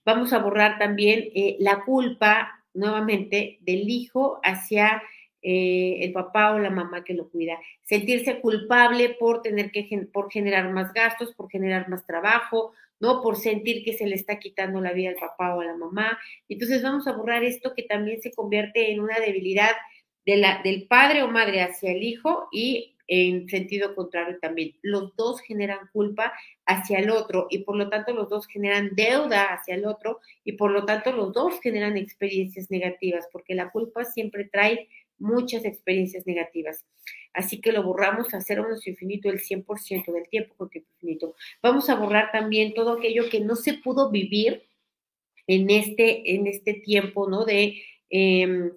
Vamos 0.05 0.31
a 0.31 0.39
borrar 0.39 0.79
también 0.79 1.31
eh, 1.35 1.57
la 1.59 1.83
culpa 1.83 2.63
nuevamente 2.73 3.57
del 3.59 3.89
hijo 3.89 4.39
hacia 4.41 5.03
eh, 5.43 5.97
el 6.01 6.13
papá 6.13 6.53
o 6.53 6.59
la 6.59 6.69
mamá 6.69 7.03
que 7.03 7.13
lo 7.13 7.29
cuida. 7.29 7.59
Sentirse 7.83 8.39
culpable 8.39 9.09
por 9.19 9.41
tener 9.41 9.71
que 9.71 9.87
por 10.11 10.31
generar 10.31 10.71
más 10.71 10.93
gastos, 10.93 11.33
por 11.33 11.49
generar 11.49 11.89
más 11.89 12.05
trabajo, 12.05 12.71
¿no? 12.99 13.21
Por 13.21 13.35
sentir 13.35 13.83
que 13.83 13.93
se 13.93 14.07
le 14.07 14.15
está 14.15 14.39
quitando 14.39 14.79
la 14.79 14.93
vida 14.93 15.09
al 15.09 15.15
papá 15.15 15.55
o 15.55 15.61
a 15.61 15.65
la 15.65 15.75
mamá. 15.75 16.17
Entonces 16.47 16.81
vamos 16.81 17.07
a 17.07 17.11
borrar 17.11 17.43
esto 17.43 17.73
que 17.75 17.83
también 17.83 18.21
se 18.21 18.31
convierte 18.31 18.91
en 18.91 19.01
una 19.01 19.19
debilidad 19.19 19.73
de 20.25 20.37
la, 20.37 20.61
del 20.63 20.87
padre 20.87 21.23
o 21.23 21.27
madre 21.27 21.61
hacia 21.61 21.91
el 21.91 22.03
hijo 22.03 22.47
y 22.51 22.95
en 23.07 23.49
sentido 23.49 23.95
contrario 23.95 24.37
también. 24.41 24.75
Los 24.81 25.15
dos 25.15 25.41
generan 25.41 25.89
culpa 25.91 26.33
hacia 26.65 26.99
el 26.99 27.09
otro 27.09 27.47
y 27.49 27.59
por 27.59 27.75
lo 27.75 27.89
tanto 27.89 28.13
los 28.13 28.29
dos 28.29 28.47
generan 28.47 28.91
deuda 28.95 29.53
hacia 29.53 29.75
el 29.75 29.85
otro 29.85 30.21
y 30.43 30.53
por 30.53 30.71
lo 30.71 30.85
tanto 30.85 31.11
los 31.11 31.33
dos 31.33 31.59
generan 31.61 31.97
experiencias 31.97 32.71
negativas 32.71 33.27
porque 33.31 33.55
la 33.55 33.71
culpa 33.71 34.05
siempre 34.05 34.45
trae 34.45 34.87
muchas 35.19 35.65
experiencias 35.65 36.25
negativas. 36.27 36.85
Así 37.33 37.59
que 37.61 37.71
lo 37.71 37.83
borramos 37.83 38.33
a 38.33 38.41
cero 38.41 38.63
menos 38.63 38.85
infinito 38.87 39.29
el 39.29 39.39
100% 39.39 40.11
del 40.11 40.29
tiempo 40.29 40.53
con 40.55 40.69
tiempo 40.69 40.89
infinito. 40.93 41.35
Vamos 41.61 41.89
a 41.89 41.95
borrar 41.95 42.31
también 42.31 42.73
todo 42.73 42.93
aquello 42.93 43.29
que 43.29 43.39
no 43.39 43.55
se 43.55 43.73
pudo 43.73 44.11
vivir 44.11 44.63
en 45.47 45.69
este, 45.69 46.35
en 46.35 46.47
este 46.47 46.75
tiempo, 46.75 47.27
¿no? 47.29 47.45
De, 47.45 47.81
em, 48.09 48.71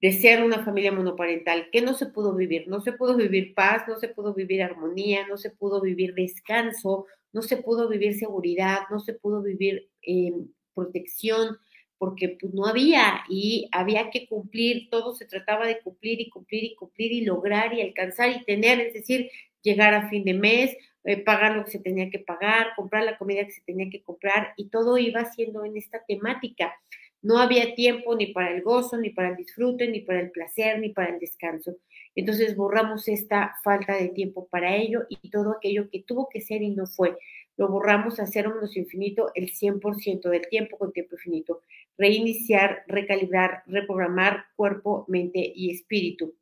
de 0.00 0.12
ser 0.12 0.42
una 0.42 0.64
familia 0.64 0.90
monoparental, 0.90 1.70
que 1.70 1.80
no 1.80 1.94
se 1.94 2.06
pudo 2.06 2.34
vivir. 2.34 2.66
No 2.66 2.80
se 2.80 2.92
pudo 2.92 3.16
vivir 3.16 3.54
paz, 3.54 3.86
no 3.86 3.96
se 3.98 4.08
pudo 4.08 4.34
vivir 4.34 4.62
armonía, 4.62 5.26
no 5.28 5.36
se 5.36 5.50
pudo 5.50 5.80
vivir 5.80 6.14
descanso, 6.14 7.06
no 7.32 7.42
se 7.42 7.56
pudo 7.58 7.88
vivir 7.88 8.18
seguridad, 8.18 8.80
no 8.90 8.98
se 9.00 9.14
pudo 9.14 9.42
vivir 9.42 9.90
eh, 10.02 10.32
protección, 10.74 11.58
porque 12.02 12.30
pues, 12.30 12.52
no 12.52 12.66
había 12.66 13.22
y 13.28 13.68
había 13.70 14.10
que 14.10 14.26
cumplir, 14.26 14.90
todo 14.90 15.14
se 15.14 15.24
trataba 15.24 15.68
de 15.68 15.78
cumplir 15.78 16.20
y 16.20 16.30
cumplir 16.30 16.64
y 16.64 16.74
cumplir 16.74 17.12
y 17.12 17.20
lograr 17.20 17.72
y 17.74 17.80
alcanzar 17.80 18.28
y 18.28 18.44
tener, 18.44 18.80
es 18.80 18.92
decir, 18.92 19.30
llegar 19.62 19.94
a 19.94 20.08
fin 20.08 20.24
de 20.24 20.34
mes, 20.34 20.76
eh, 21.04 21.18
pagar 21.18 21.54
lo 21.54 21.64
que 21.64 21.70
se 21.70 21.78
tenía 21.78 22.10
que 22.10 22.18
pagar, 22.18 22.70
comprar 22.74 23.04
la 23.04 23.16
comida 23.16 23.44
que 23.44 23.52
se 23.52 23.60
tenía 23.60 23.88
que 23.88 24.02
comprar 24.02 24.52
y 24.56 24.68
todo 24.68 24.98
iba 24.98 25.24
siendo 25.26 25.64
en 25.64 25.76
esta 25.76 26.04
temática. 26.04 26.74
No 27.22 27.38
había 27.38 27.76
tiempo 27.76 28.16
ni 28.16 28.32
para 28.32 28.52
el 28.52 28.62
gozo, 28.62 28.96
ni 28.96 29.10
para 29.10 29.28
el 29.28 29.36
disfrute, 29.36 29.86
ni 29.86 30.00
para 30.00 30.18
el 30.18 30.32
placer, 30.32 30.80
ni 30.80 30.88
para 30.88 31.12
el 31.12 31.20
descanso. 31.20 31.76
Entonces 32.16 32.56
borramos 32.56 33.06
esta 33.06 33.54
falta 33.62 33.94
de 33.94 34.08
tiempo 34.08 34.48
para 34.48 34.74
ello 34.74 35.04
y 35.08 35.30
todo 35.30 35.52
aquello 35.52 35.88
que 35.88 36.02
tuvo 36.02 36.28
que 36.28 36.40
ser 36.40 36.62
y 36.62 36.70
no 36.70 36.88
fue. 36.88 37.16
Lo 37.56 37.68
borramos 37.68 38.18
a 38.20 38.26
cero 38.26 38.52
menos 38.54 38.76
infinito 38.76 39.30
el 39.34 39.52
100% 39.52 40.30
del 40.30 40.48
tiempo 40.48 40.78
con 40.78 40.92
tiempo 40.92 41.16
infinito. 41.16 41.62
Reiniciar, 41.98 42.84
recalibrar, 42.88 43.62
reprogramar 43.66 44.46
cuerpo, 44.56 45.04
mente 45.08 45.52
y 45.54 45.70
espíritu. 45.70 46.34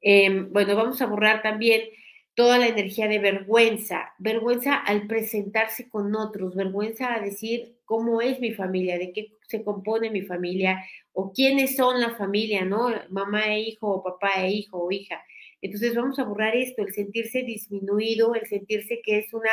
Em, 0.00 0.52
bueno, 0.52 0.74
vamos 0.76 1.00
a 1.00 1.06
borrar 1.06 1.42
también 1.42 1.82
toda 2.34 2.58
la 2.58 2.66
energía 2.68 3.08
de 3.08 3.18
vergüenza, 3.18 4.14
vergüenza 4.18 4.74
al 4.76 5.06
presentarse 5.06 5.88
con 5.88 6.14
otros, 6.16 6.54
vergüenza 6.54 7.14
a 7.14 7.20
decir 7.20 7.76
cómo 7.84 8.20
es 8.22 8.40
mi 8.40 8.52
familia, 8.52 8.98
de 8.98 9.12
qué 9.12 9.32
se 9.46 9.62
compone 9.62 10.10
mi 10.10 10.22
familia 10.22 10.82
o 11.12 11.32
quiénes 11.32 11.76
son 11.76 12.00
la 12.00 12.14
familia, 12.16 12.64
¿no? 12.64 12.88
Mamá 13.10 13.54
e 13.54 13.60
hijo 13.60 13.88
o 13.88 14.02
papá 14.02 14.44
e 14.44 14.50
hijo 14.50 14.78
o 14.82 14.90
hija. 14.90 15.22
Entonces 15.62 15.94
vamos 15.94 16.18
a 16.18 16.24
borrar 16.24 16.54
esto, 16.54 16.82
el 16.82 16.92
sentirse 16.92 17.42
disminuido, 17.42 18.34
el 18.34 18.46
sentirse 18.46 19.00
que 19.02 19.18
es 19.18 19.32
una, 19.32 19.50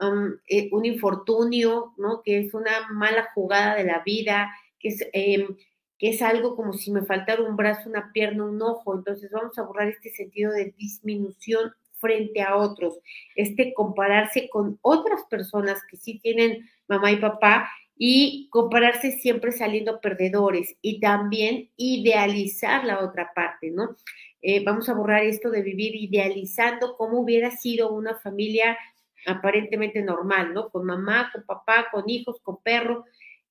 um, 0.00 0.38
eh, 0.48 0.70
un 0.72 0.86
infortunio, 0.86 1.92
¿no? 1.98 2.22
Que 2.22 2.38
es 2.38 2.54
una 2.54 2.88
mala 2.92 3.28
jugada 3.34 3.74
de 3.74 3.84
la 3.84 4.02
vida, 4.04 4.50
que 4.78 4.88
es... 4.88 5.06
Em, 5.12 5.56
que 5.98 6.10
es 6.10 6.22
algo 6.22 6.54
como 6.54 6.74
si 6.74 6.92
me 6.92 7.04
faltara 7.04 7.42
un 7.42 7.56
brazo, 7.56 7.88
una 7.88 8.12
pierna, 8.12 8.44
un 8.44 8.62
ojo. 8.62 8.94
Entonces 8.94 9.32
vamos 9.32 9.58
a 9.58 9.62
borrar 9.62 9.88
este 9.88 10.10
sentido 10.10 10.52
de 10.52 10.72
disminución 10.78 11.72
frente 11.98 12.42
a 12.42 12.56
otros, 12.56 13.00
este 13.34 13.74
compararse 13.74 14.48
con 14.48 14.78
otras 14.82 15.24
personas 15.24 15.80
que 15.90 15.96
sí 15.96 16.20
tienen 16.20 16.68
mamá 16.86 17.10
y 17.10 17.16
papá 17.16 17.68
y 17.98 18.48
compararse 18.50 19.12
siempre 19.18 19.52
saliendo 19.52 20.00
perdedores 20.00 20.76
y 20.80 21.00
también 21.00 21.70
idealizar 21.76 22.84
la 22.84 23.04
otra 23.04 23.32
parte, 23.34 23.70
¿no? 23.70 23.96
Eh, 24.40 24.62
vamos 24.64 24.88
a 24.88 24.94
borrar 24.94 25.24
esto 25.24 25.50
de 25.50 25.62
vivir 25.62 25.96
idealizando 25.96 26.96
cómo 26.96 27.18
hubiera 27.20 27.50
sido 27.50 27.92
una 27.92 28.14
familia 28.14 28.78
aparentemente 29.26 30.00
normal, 30.02 30.54
¿no? 30.54 30.70
Con 30.70 30.86
mamá, 30.86 31.30
con 31.32 31.44
papá, 31.44 31.88
con 31.90 32.08
hijos, 32.08 32.40
con 32.40 32.62
perro, 32.62 33.04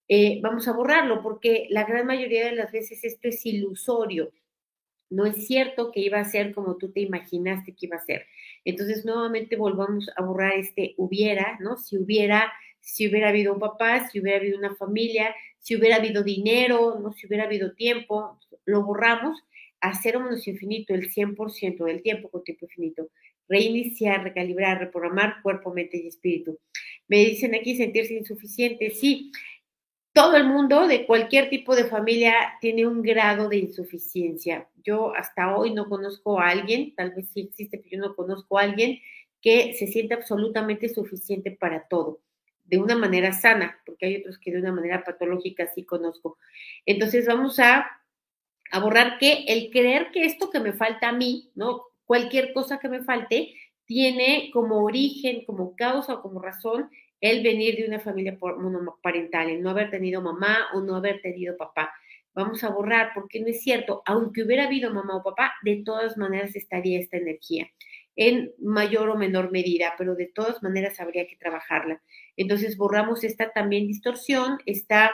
eh, 0.08 0.40
vamos 0.42 0.68
a 0.68 0.74
borrarlo 0.74 1.22
porque 1.22 1.68
la 1.70 1.84
gran 1.84 2.06
mayoría 2.06 2.46
de 2.46 2.56
las 2.56 2.72
veces 2.72 3.04
esto 3.04 3.28
es 3.28 3.46
ilusorio. 3.46 4.32
No 5.10 5.26
es 5.26 5.48
cierto 5.48 5.92
que 5.92 6.02
iba 6.02 6.20
a 6.20 6.26
ser 6.26 6.54
como 6.54 6.78
tú 6.78 6.92
te 6.92 7.02
imaginaste 7.02 7.74
que 7.74 7.86
iba 7.88 7.98
a 7.98 8.06
ser. 8.06 8.26
Entonces, 8.66 9.06
nuevamente 9.06 9.56
volvamos 9.56 10.10
a 10.16 10.24
borrar 10.24 10.54
este 10.54 10.96
hubiera, 10.98 11.58
¿no? 11.60 11.78
Si 11.78 11.98
hubiera, 11.98 12.52
si 12.88 13.06
hubiera 13.06 13.30
habido 13.30 13.54
un 13.54 13.60
papá, 13.60 14.08
si 14.08 14.22
hubiera 14.22 14.40
habido 14.40 14.58
una 14.58 14.74
familia, 14.76 15.36
si 15.60 15.76
hubiera 15.76 15.98
habido 15.98 16.24
dinero, 16.24 16.98
¿no? 17.02 17.12
Si 17.12 17.28
hubiera 17.28 17.44
habido 17.44 17.74
tiempo, 17.74 18.40
lo 18.64 18.82
borramos 18.84 19.38
a 19.82 19.94
cero 19.94 20.26
infinito, 20.46 20.94
el 20.94 21.12
100% 21.12 21.84
del 21.84 22.02
tiempo 22.02 22.30
con 22.32 22.46
tiempo 22.46 22.66
infinito. 22.66 23.10
Reiniciar, 23.50 24.24
recalibrar, 24.24 24.80
reprogramar 24.80 25.42
cuerpo, 25.44 25.74
mente 25.74 25.98
y 25.98 26.08
espíritu. 26.08 26.58
Me 27.10 27.18
dicen 27.26 27.56
aquí 27.56 27.76
sentirse 27.76 28.14
insuficiente. 28.14 28.90
Sí, 28.92 29.32
todo 30.14 30.38
el 30.38 30.46
mundo 30.46 30.88
de 30.88 31.06
cualquier 31.06 31.50
tipo 31.50 31.76
de 31.76 31.86
familia 31.86 32.34
tiene 32.62 32.88
un 32.88 33.02
grado 33.02 33.50
de 33.50 33.58
insuficiencia. 33.58 34.70
Yo 34.82 35.14
hasta 35.14 35.58
hoy 35.58 35.74
no 35.74 35.90
conozco 35.90 36.40
a 36.40 36.48
alguien, 36.48 36.96
tal 36.96 37.12
vez 37.12 37.30
sí 37.34 37.42
existe, 37.42 37.78
pero 37.78 37.90
yo 37.90 38.00
no 38.00 38.16
conozco 38.16 38.58
a 38.58 38.64
alguien 38.64 39.00
que 39.42 39.74
se 39.74 39.88
sienta 39.88 40.16
absolutamente 40.16 40.88
suficiente 40.88 41.52
para 41.52 41.88
todo, 41.90 42.22
de 42.68 42.78
una 42.78 42.96
manera 42.96 43.34
sana, 43.34 43.80
porque 43.86 44.06
hay 44.06 44.18
otros 44.18 44.38
que 44.38 44.52
de 44.52 44.60
una 44.60 44.72
manera 44.72 45.04
patológica 45.04 45.68
sí 45.74 45.86
conozco. 45.86 46.38
Entonces 46.86 47.26
vamos 47.26 47.60
a, 47.60 47.90
borrar 48.82 49.18
que 49.18 49.46
el 49.48 49.72
creer 49.72 50.12
que 50.12 50.26
esto 50.26 50.50
que 50.50 50.60
me 50.60 50.74
falta 50.74 51.10
a 51.10 51.14
mí, 51.14 51.52
¿no? 51.56 51.84
Cualquier 52.06 52.54
cosa 52.54 52.80
que 52.80 52.90
me 52.90 53.02
falte, 53.02 53.54
tiene 53.86 54.50
como 54.52 54.84
origen, 54.84 55.46
como 55.46 55.76
causa 55.76 56.16
o 56.16 56.22
como 56.22 56.42
razón 56.42 56.90
el 57.22 57.42
venir 57.42 57.78
de 57.78 57.88
una 57.88 58.00
familia 58.00 58.38
monoparental, 58.42 59.50
el 59.50 59.64
no 59.64 59.70
haber 59.70 59.90
tenido 59.90 60.22
mamá 60.22 60.68
o 60.74 60.82
no 60.82 60.96
haber 60.96 61.22
tenido 61.22 61.56
papá. 61.56 61.94
Vamos 62.34 62.64
a 62.64 62.70
borrar 62.70 63.12
porque 63.16 63.40
no 63.40 63.48
es 63.48 63.64
cierto, 63.64 64.04
aunque 64.06 64.44
hubiera 64.44 64.66
habido 64.66 64.94
mamá 64.94 65.16
o 65.16 65.24
papá, 65.24 65.54
de 65.64 65.78
todas 65.84 66.18
maneras 66.18 66.56
estaría 66.56 67.00
esta 67.00 67.18
energía 67.18 67.68
en 68.18 68.52
mayor 68.60 69.10
o 69.10 69.16
menor 69.16 69.52
medida, 69.52 69.94
pero 69.98 70.16
de 70.16 70.26
todas 70.26 70.62
maneras 70.64 71.00
habría 71.00 71.28
que 71.28 71.36
trabajarla. 71.38 72.02
Entonces 72.36 72.76
borramos 72.76 73.24
esta 73.24 73.54
también 73.54 73.88
distorsión, 73.88 74.58
esta 74.66 75.12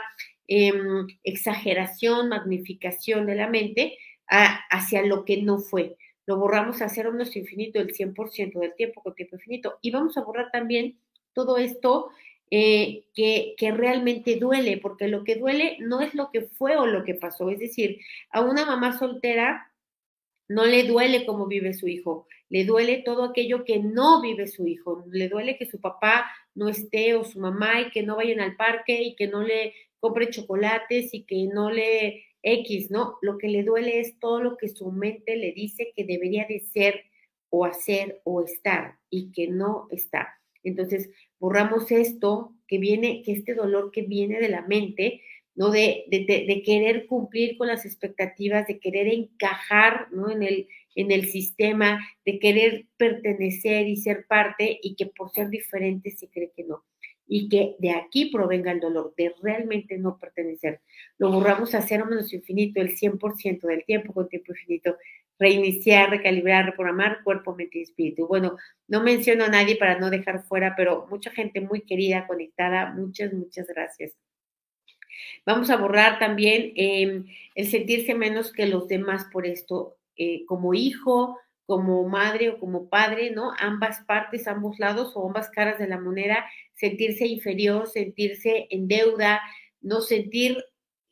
em, 0.47 1.05
exageración, 1.23 2.29
magnificación 2.29 3.25
de 3.25 3.35
la 3.35 3.49
mente 3.49 3.97
hacia 4.25 5.05
lo 5.05 5.25
que 5.25 5.41
no 5.43 5.59
fue. 5.59 5.97
Lo 6.25 6.37
borramos 6.37 6.81
a 6.81 6.87
cero 6.87 7.11
menos 7.11 7.35
infinito 7.35 7.79
el 7.79 7.93
100% 7.93 8.57
del 8.57 8.73
tiempo 8.73 9.03
con 9.03 9.13
tiempo 9.13 9.35
infinito. 9.35 9.77
Y 9.81 9.91
vamos 9.91 10.17
a 10.17 10.23
borrar 10.23 10.49
también 10.51 10.97
todo 11.33 11.57
esto 11.57 12.09
eh, 12.49 13.03
que, 13.13 13.53
que, 13.57 13.71
realmente 13.71 14.37
duele, 14.37 14.77
porque 14.77 15.09
lo 15.09 15.25
que 15.25 15.35
duele 15.35 15.75
no 15.79 15.99
es 15.99 16.13
lo 16.13 16.31
que 16.31 16.43
fue 16.43 16.77
o 16.77 16.87
lo 16.87 17.03
que 17.03 17.15
pasó. 17.15 17.49
Es 17.49 17.59
decir, 17.59 17.99
a 18.29 18.39
una 18.41 18.65
mamá 18.65 18.97
soltera 18.97 19.73
no 20.47 20.65
le 20.65 20.83
duele 20.83 21.25
cómo 21.25 21.47
vive 21.47 21.73
su 21.73 21.87
hijo, 21.87 22.27
le 22.53 22.65
duele 22.65 23.01
todo 23.03 23.23
aquello 23.23 23.65
que 23.65 23.79
no 23.79 24.21
vive 24.21 24.45
su 24.45 24.67
hijo, 24.67 25.03
le 25.09 25.27
duele 25.27 25.57
que 25.57 25.65
su 25.65 25.81
papá 25.81 26.23
no 26.53 26.69
esté 26.69 27.15
o 27.15 27.23
su 27.23 27.39
mamá 27.39 27.81
y 27.81 27.89
que 27.89 28.03
no 28.03 28.15
vayan 28.15 28.41
al 28.41 28.55
parque 28.55 29.01
y 29.01 29.15
que 29.15 29.27
no 29.27 29.41
le 29.41 29.73
compre 29.99 30.29
chocolates 30.29 31.15
y 31.15 31.23
que 31.23 31.47
no 31.51 31.71
le 31.71 32.25
X, 32.43 32.91
¿no? 32.91 33.17
Lo 33.23 33.39
que 33.39 33.47
le 33.47 33.63
duele 33.63 33.99
es 34.01 34.19
todo 34.19 34.39
lo 34.39 34.55
que 34.55 34.69
su 34.69 34.91
mente 34.91 35.35
le 35.35 35.51
dice 35.53 35.93
que 35.95 36.03
debería 36.03 36.45
de 36.47 36.59
ser 36.59 37.05
o 37.49 37.65
hacer 37.65 38.21
o 38.23 38.43
estar 38.43 38.99
y 39.09 39.31
que 39.31 39.47
no 39.47 39.87
está. 39.89 40.39
Entonces, 40.61 41.09
borramos 41.39 41.89
esto 41.89 42.53
que 42.67 42.77
viene, 42.77 43.23
que 43.23 43.31
este 43.31 43.55
dolor 43.55 43.89
que 43.89 44.03
viene 44.03 44.39
de 44.39 44.49
la 44.49 44.61
mente, 44.61 45.23
¿no? 45.55 45.71
De, 45.71 46.05
de, 46.09 46.63
querer 46.63 47.05
cumplir 47.07 47.57
con 47.57 47.67
las 47.67 47.85
expectativas, 47.85 48.67
de 48.67 48.79
querer 48.79 49.07
encajar, 49.07 50.07
¿no? 50.11 50.31
En 50.31 50.43
el, 50.43 50.67
en 50.95 51.11
el 51.11 51.27
sistema, 51.29 51.99
de 52.25 52.39
querer 52.39 52.85
pertenecer 52.97 53.87
y 53.87 53.97
ser 53.97 54.25
parte 54.27 54.79
y 54.81 54.95
que 54.95 55.07
por 55.07 55.31
ser 55.31 55.49
diferente 55.49 56.11
se 56.11 56.29
cree 56.29 56.51
que 56.55 56.63
no. 56.63 56.83
Y 57.25 57.49
que 57.49 57.75
de 57.79 57.91
aquí 57.91 58.25
provenga 58.25 58.71
el 58.71 58.79
dolor, 58.79 59.13
de 59.15 59.33
realmente 59.41 59.97
no 59.97 60.19
pertenecer. 60.19 60.81
Lo 61.17 61.31
borramos 61.31 61.73
a 61.73 61.81
cero 61.81 62.05
menos 62.09 62.33
infinito, 62.33 62.81
el 62.81 62.95
100% 62.95 63.61
del 63.61 63.85
tiempo 63.85 64.13
con 64.13 64.27
tiempo 64.27 64.51
infinito 64.51 64.97
reiniciar, 65.39 66.09
recalibrar, 66.09 66.65
reprogramar 66.65 67.23
cuerpo, 67.23 67.55
mente 67.55 67.79
y 67.79 67.81
espíritu. 67.83 68.27
Bueno, 68.27 68.57
no 68.87 69.03
menciono 69.03 69.45
a 69.45 69.49
nadie 69.49 69.75
para 69.75 69.99
no 69.99 70.09
dejar 70.09 70.43
fuera, 70.43 70.73
pero 70.77 71.07
mucha 71.09 71.31
gente 71.31 71.61
muy 71.61 71.81
querida, 71.81 72.27
conectada. 72.27 72.93
Muchas, 72.93 73.33
muchas 73.33 73.67
gracias. 73.67 74.13
Vamos 75.45 75.69
a 75.69 75.77
borrar 75.77 76.19
también 76.19 76.73
em, 76.75 77.25
el 77.55 77.67
sentirse 77.67 78.15
menos 78.15 78.51
que 78.51 78.67
los 78.67 78.87
demás 78.87 79.25
por 79.31 79.45
esto, 79.45 79.97
eh, 80.15 80.45
como 80.45 80.73
hijo, 80.73 81.37
como 81.65 82.07
madre 82.07 82.49
o 82.49 82.59
como 82.59 82.89
padre, 82.89 83.31
¿no? 83.31 83.51
Ambas 83.57 84.01
partes, 84.05 84.47
ambos 84.47 84.79
lados 84.79 85.13
o 85.15 85.27
ambas 85.27 85.49
caras 85.49 85.79
de 85.79 85.87
la 85.87 85.99
moneda, 85.99 86.45
sentirse 86.73 87.25
inferior, 87.25 87.87
sentirse 87.87 88.67
en 88.69 88.87
deuda, 88.87 89.41
no 89.81 90.01
sentir 90.01 90.63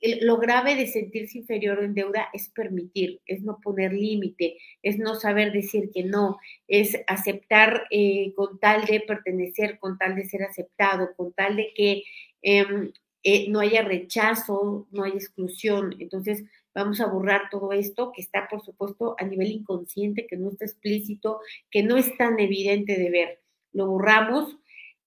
lo 0.01 0.37
grave 0.37 0.75
de 0.75 0.87
sentirse 0.87 1.37
inferior 1.37 1.79
o 1.79 1.83
en 1.83 1.93
deuda 1.93 2.29
es 2.33 2.49
permitir, 2.49 3.21
es 3.25 3.43
no 3.43 3.59
poner 3.61 3.93
límite, 3.93 4.57
es 4.81 4.97
no 4.97 5.15
saber 5.15 5.51
decir 5.51 5.91
que 5.93 6.03
no, 6.03 6.39
es 6.67 6.97
aceptar 7.07 7.83
eh, 7.91 8.33
con 8.35 8.59
tal 8.59 8.85
de 8.85 9.01
pertenecer, 9.01 9.77
con 9.79 9.97
tal 9.97 10.15
de 10.15 10.25
ser 10.25 10.43
aceptado, 10.43 11.13
con 11.15 11.33
tal 11.33 11.55
de 11.55 11.71
que 11.75 12.03
em, 12.41 12.91
eh, 13.23 13.49
no 13.49 13.59
haya 13.59 13.83
rechazo, 13.83 14.87
no 14.91 15.03
haya 15.03 15.15
exclusión. 15.15 15.95
Entonces, 15.99 16.43
vamos 16.73 17.01
a 17.01 17.07
borrar 17.07 17.49
todo 17.49 17.71
esto 17.73 18.11
que 18.11 18.21
está, 18.21 18.47
por 18.49 18.63
supuesto, 18.63 19.15
a 19.19 19.25
nivel 19.25 19.51
inconsciente, 19.51 20.27
que 20.27 20.37
no 20.37 20.49
está 20.49 20.65
explícito, 20.65 21.39
que 21.69 21.83
no 21.83 21.97
es 21.97 22.15
tan 22.17 22.39
evidente 22.39 22.97
de 22.97 23.09
ver. 23.09 23.41
Lo 23.73 23.87
borramos 23.87 24.57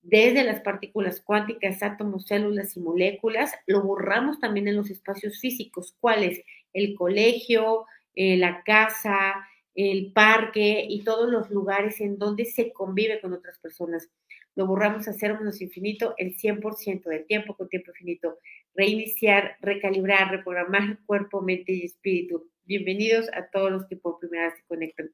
desde 0.03 0.45
las 0.45 0.61
partículas 0.61 1.21
cuánticas, 1.23 1.83
átomos, 1.83 2.27
células 2.27 2.77
y 2.77 2.81
moléculas, 2.81 3.53
lo 3.67 3.83
borramos 3.83 4.39
también 4.39 4.69
en 4.69 4.77
los 4.77 4.91
espacios 4.91 5.41
físicos. 5.41 5.95
¿Cuáles? 5.99 6.43
El 6.75 6.95
colegio, 6.95 7.87
eh, 8.15 8.37
la 8.37 8.63
casa, 8.65 9.35
el 9.75 10.13
parque 10.13 10.87
y 10.89 11.03
todos 11.03 11.29
los 11.31 11.51
lugares 11.51 12.01
en 12.01 12.19
donde 12.19 12.45
se 12.45 12.73
convive 12.73 13.21
con 13.21 13.33
otras 13.33 13.59
personas. 13.59 14.09
Lo 14.57 14.67
borramos 14.69 15.09
a 15.09 15.13
cero 15.13 15.37
menos 15.39 15.61
infinito 15.61 16.15
el 16.17 16.37
100% 16.37 17.09
del 17.09 17.27
tiempo 17.27 17.57
con 17.57 17.69
tiempo 17.69 17.91
infinito. 17.91 18.39
Reiniciar, 18.77 19.57
recalibrar, 19.61 20.31
reprogramar 20.31 21.01
cuerpo, 21.07 21.43
mente 21.43 21.73
y 21.73 21.85
espíritu. 21.85 22.49
Bienvenidos 22.65 23.29
a 23.33 23.49
todos 23.51 23.73
los 23.73 23.87
que 23.87 23.97
por 23.97 24.21
primera 24.21 24.45
vez 24.45 24.55
se 24.59 24.67
conectan. 24.69 25.11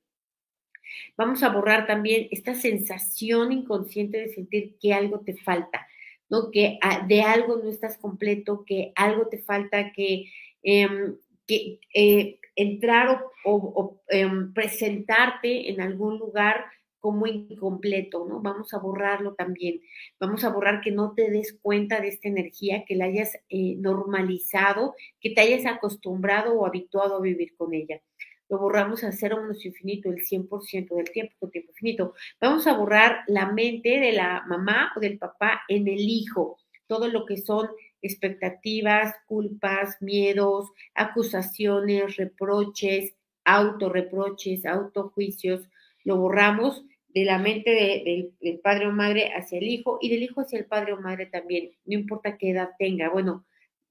Vamos 1.17 1.43
a 1.43 1.49
borrar 1.49 1.87
también 1.87 2.29
esta 2.31 2.55
sensación 2.55 3.51
inconsciente 3.51 4.19
de 4.19 4.29
sentir 4.29 4.77
que 4.79 4.93
algo 4.93 5.21
te 5.21 5.35
falta, 5.35 5.87
¿no? 6.29 6.51
Que 6.51 6.79
ah, 6.83 7.07
de 7.09 7.23
algo 7.23 7.57
no 7.57 7.71
estás 7.71 7.97
completo, 7.97 8.65
que 8.67 8.93
algo 8.95 9.29
te 9.29 9.39
falta, 9.39 9.91
que, 9.93 10.27
em, 10.63 11.17
que 11.47 11.81
eh, 11.95 12.39
entrar 12.57 13.25
o, 13.45 14.03
em, 14.09 14.53
presentarte 14.53 15.71
en 15.71 15.81
algún 15.81 16.19
lugar 16.19 16.67
como 17.01 17.27
incompleto, 17.27 18.27
¿no? 18.29 18.41
Vamos 18.41 18.73
a 18.75 18.79
borrarlo 18.79 19.35
también. 19.35 19.81
Vamos 20.21 20.45
a 20.45 20.51
borrar 20.51 20.81
que 20.81 20.93
no 20.93 21.15
te 21.15 21.31
des 21.31 21.59
cuenta 21.61 22.01
de 22.01 22.09
esta 22.09 22.29
energía, 22.29 22.85
que 22.87 22.95
la 22.95 23.07
hayas 23.07 23.37
eh, 23.49 23.77
normalizado, 23.77 24.95
que 25.21 25.31
te 25.31 25.41
hayas 25.41 25.67
acostumbrado 25.67 26.55
o 26.55 26.67
habituado 26.67 27.17
a 27.17 27.21
vivir 27.21 27.57
con 27.57 27.75
ella. 27.75 28.01
Lo 28.49 28.59
borramos 28.59 29.05
a 29.05 29.13
cero 29.13 29.39
menos 29.41 29.65
infinito, 29.65 30.11
el 30.11 30.25
100% 30.25 30.95
del 30.97 31.11
tiempo 31.11 31.35
con 31.39 31.51
tiempo 31.51 31.71
infinito. 31.71 32.15
Vamos 32.41 32.67
a 32.67 32.77
borrar 32.77 33.21
la 33.29 33.51
mente 33.51 34.01
de 34.01 34.13
la 34.13 34.45
mamá 34.47 34.93
o 34.97 35.01
del 35.01 35.19
papá 35.19 35.63
en 35.69 35.89
el 35.89 36.01
hijo, 36.01 36.59
todo 36.87 37.09
lo 37.09 37.25
que 37.27 37.37
son 37.37 37.69
expectativas, 38.03 39.15
culpas, 39.27 39.97
miedos, 40.01 40.71
acusaciones, 40.95 42.17
reproches, 42.17 43.15
autorreproches, 43.45 44.67
autojuicios, 44.67 45.69
lo 46.05 46.17
borramos 46.17 46.85
de 47.15 47.25
la 47.25 47.39
mente 47.39 48.33
del 48.41 48.61
padre 48.61 48.87
o 48.87 48.93
madre 48.93 49.33
hacia 49.35 49.59
el 49.59 49.69
hijo 49.69 49.99
y 50.01 50.09
del 50.11 50.23
hijo 50.23 50.41
hacia 50.41 50.59
el 50.59 50.67
padre 50.67 50.93
o 50.93 51.01
madre 51.01 51.27
también, 51.27 51.71
no 51.85 51.95
importa 51.95 52.39
qué 52.39 52.51
edad 52.51 52.71
tenga, 52.79 53.09
bueno, 53.11 53.47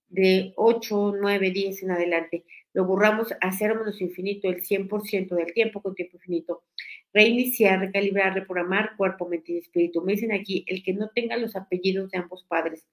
de 0.08 0.54
8, 0.56 1.14
9, 1.20 1.52
10 1.52 1.84
en 1.84 1.92
adelante, 1.92 2.46
lo 2.74 2.86
borramos 2.86 3.34
a 3.42 3.52
cero 3.52 3.76
menos 3.76 4.02
infinito 4.02 4.50
el 4.50 4.64
100% 4.64 5.36
del 5.36 5.54
tiempo 5.54 5.82
con 5.82 5.96
tiempo 5.96 6.18
infinito. 6.18 6.64
Reiniciar, 7.14 7.80
recalibrar, 7.80 8.34
reprogramar 8.34 8.96
cuerpo, 8.96 9.28
mente 9.28 9.54
y 9.54 9.58
espíritu. 9.58 10.02
Me 10.02 10.14
dicen 10.14 10.32
aquí, 10.32 10.66
el 10.68 10.84
que 10.84 10.94
no 10.94 11.10
tenga 11.10 11.38
los 11.38 11.56
apellidos 11.56 12.12
de 12.12 12.20
ambos 12.20 12.44
padres. 12.48 12.88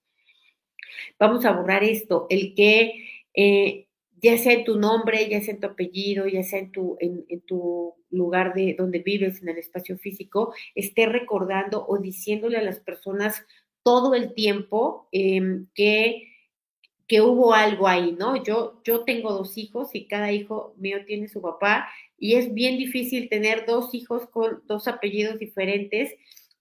Vamos 1.19 1.45
a 1.45 1.53
borrar 1.53 1.85
esto, 1.85 2.27
el 2.31 2.55
que 2.55 3.05
eh, 3.35 3.86
ya 4.27 4.39
sea 4.39 4.55
en 4.55 4.65
tu 4.65 4.77
nombre, 4.77 5.29
ya 5.29 5.41
sea 5.41 5.55
en 5.55 5.61
tu 5.61 5.69
apellido, 5.69 6.27
ya 6.27 6.43
sea 6.43 6.59
en 6.59 6.73
tu, 6.73 6.97
en, 7.01 7.41
tu 7.47 7.95
lugar 8.11 8.55
de 8.55 8.75
donde 8.77 8.99
vives, 8.99 9.41
en 9.41 9.49
el 9.49 9.59
espacio 9.59 9.97
físico, 9.99 10.53
esté 10.75 11.07
recordando 11.07 11.87
o 11.87 11.99
diciéndole 11.99 12.59
a 12.59 12.63
las 12.63 12.81
personas 12.81 13.45
todo 13.85 14.15
el 14.15 14.35
tiempo 14.35 15.09
em, 15.13 15.69
que, 15.75 16.33
que 17.07 17.21
hubo 17.21 17.55
algo 17.55 17.87
ahí, 17.87 18.17
¿no? 18.19 18.43
Yo, 18.43 18.81
yo 18.85 19.05
tengo 19.05 19.33
dos 19.33 19.57
hijos 19.57 19.95
y 19.95 20.09
cada 20.09 20.33
hijo 20.33 20.75
mío 20.77 20.99
tiene 21.07 21.29
su 21.29 21.41
papá 21.41 21.89
y 22.19 22.35
es 22.35 22.53
bien 22.53 22.79
difícil 22.79 23.29
tener 23.29 23.65
dos 23.65 23.95
hijos 23.95 24.27
con 24.31 24.63
dos 24.67 24.89
apellidos 24.89 25.39
diferentes. 25.39 26.13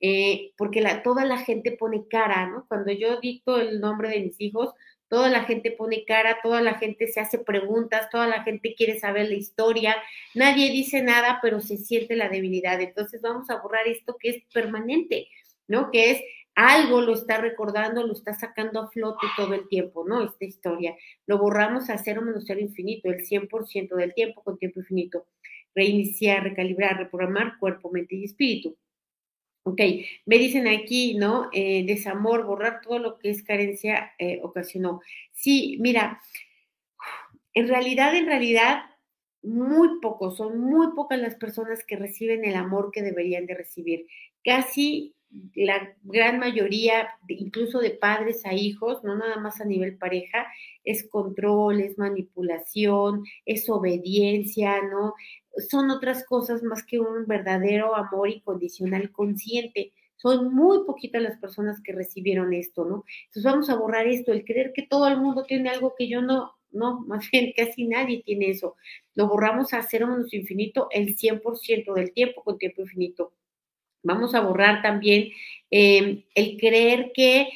Eh, 0.01 0.51
porque 0.57 0.81
la, 0.81 1.01
toda 1.01 1.25
la 1.25 1.38
gente 1.39 1.72
pone 1.72 2.07
cara, 2.07 2.48
¿no? 2.48 2.65
Cuando 2.67 2.91
yo 2.91 3.19
dicto 3.22 3.57
el 3.57 3.79
nombre 3.79 4.10
de 4.10 4.19
mis 4.19 4.39
hijos, 4.39 4.74
toda 5.07 5.29
la 5.29 5.43
gente 5.43 5.71
pone 5.71 6.05
cara, 6.05 6.39
toda 6.41 6.62
la 6.62 6.75
gente 6.75 7.07
se 7.07 7.19
hace 7.19 7.39
preguntas, 7.39 8.09
toda 8.09 8.27
la 8.27 8.43
gente 8.43 8.75
quiere 8.75 9.00
saber 9.00 9.29
la 9.29 9.35
historia, 9.35 9.95
nadie 10.33 10.71
dice 10.71 11.01
nada, 11.01 11.39
pero 11.41 11.59
se 11.59 11.77
siente 11.77 12.15
la 12.15 12.29
debilidad. 12.29 12.81
Entonces 12.81 13.21
vamos 13.21 13.50
a 13.50 13.62
borrar 13.62 13.88
esto 13.88 14.17
que 14.19 14.29
es 14.29 14.43
permanente, 14.53 15.27
¿no? 15.67 15.91
Que 15.91 16.12
es 16.12 16.21
algo 16.55 17.01
lo 17.01 17.13
está 17.13 17.38
recordando, 17.38 18.07
lo 18.07 18.13
está 18.13 18.33
sacando 18.33 18.79
a 18.79 18.89
flote 18.89 19.27
todo 19.35 19.53
el 19.53 19.67
tiempo, 19.67 20.05
¿no? 20.07 20.24
Esta 20.24 20.46
historia. 20.46 20.96
Lo 21.27 21.37
borramos 21.37 21.89
a 21.89 21.98
cero 21.98 22.22
menos 22.22 22.46
cero 22.48 22.61
infinito, 22.61 23.09
el 23.09 23.25
100% 23.25 23.96
del 23.96 24.13
tiempo 24.13 24.41
con 24.41 24.57
tiempo 24.57 24.79
infinito. 24.79 25.27
Reiniciar, 25.75 26.44
recalibrar, 26.44 26.98
reprogramar 26.98 27.59
cuerpo, 27.59 27.91
mente 27.91 28.15
y 28.15 28.24
espíritu. 28.24 28.77
Ok, 29.68 29.82
me 30.28 30.38
dicen 30.38 30.68
aquí, 30.68 31.16
¿no? 31.16 31.50
Eh, 31.51 31.84
desamor, 31.88 32.46
borrar 32.46 32.82
todo 32.82 33.00
lo 33.00 33.18
que 33.18 33.32
es 33.32 33.42
carencia 33.42 34.14
eh, 34.20 34.40
ocasionó. 34.44 35.01
Sí, 35.34 35.78
mira, 35.80 36.22
en 37.54 37.68
realidad, 37.68 38.16
en 38.16 38.25
realidad, 38.25 38.84
muy 39.42 40.00
pocos, 40.01 40.38
son 40.38 40.60
muy 40.60 40.94
pocas 40.96 41.20
las 41.20 41.36
personas 41.36 41.84
que 41.86 41.96
reciben 41.96 42.46
el 42.46 42.56
amor 42.56 42.92
que 42.92 43.01
deberían 43.01 43.46
de 43.46 43.56
recibir. 43.56 44.08
Casi 44.44 45.16
la 45.56 45.96
gran 46.04 46.40
mayoría, 46.40 47.10
incluso 47.28 47.80
de 47.80 47.92
padres 47.92 48.46
a 48.46 48.54
hijos, 48.54 49.04
no 49.04 49.16
nada 49.18 49.38
más 49.38 49.60
a 49.62 49.66
nivel 49.66 49.98
pareja, 49.98 50.48
es 50.84 51.08
control, 51.10 51.82
es 51.82 51.98
manipulación, 51.98 53.24
es 53.46 53.70
obediencia, 53.70 54.82
¿no? 54.84 55.14
Son 55.70 55.89
otras 55.91 56.25
cosas 56.25 56.63
más 56.63 56.83
que 56.83 57.00
un 57.00 57.25
verdadero 57.27 57.96
amor 57.96 58.29
incondicional 58.29 59.11
consciente. 59.11 59.94
Son 60.18 60.53
muy 60.53 60.85
poquitas 60.85 61.22
las 61.22 61.37
personas 61.37 61.81
que 61.81 61.94
recibieron 61.94 62.53
esto, 62.53 62.85
¿no? 62.85 63.03
Entonces 63.25 63.44
vamos 63.44 63.70
a 63.70 63.75
borrar 63.75 64.07
esto, 64.07 64.31
el 64.31 64.46
creer 64.46 64.72
que 64.74 64.83
todo 64.83 65.07
el 65.07 65.18
mundo 65.18 65.44
tiene 65.44 65.70
algo 65.70 65.94
que 65.98 66.07
yo 66.07 66.22
no, 66.22 66.53
no, 66.72 67.00
más 67.07 67.29
bien 67.31 67.53
casi 67.55 67.85
nadie 67.85 68.22
tiene 68.24 68.50
eso. 68.50 68.75
Lo 69.15 69.27
borramos 69.27 69.74
a 69.74 69.81
cero 69.83 70.07
menos 70.07 70.33
infinito 70.33 70.87
el 70.91 71.15
100% 71.15 71.94
del 71.94 72.13
tiempo 72.13 72.44
con 72.44 72.57
tiempo 72.57 72.81
infinito. 72.81 73.33
Vamos 74.03 74.35
a 74.35 74.41
borrar 74.41 74.81
también 74.83 75.31
em, 75.72 76.24
el 76.35 76.57
creer 76.57 77.11
que, 77.13 77.48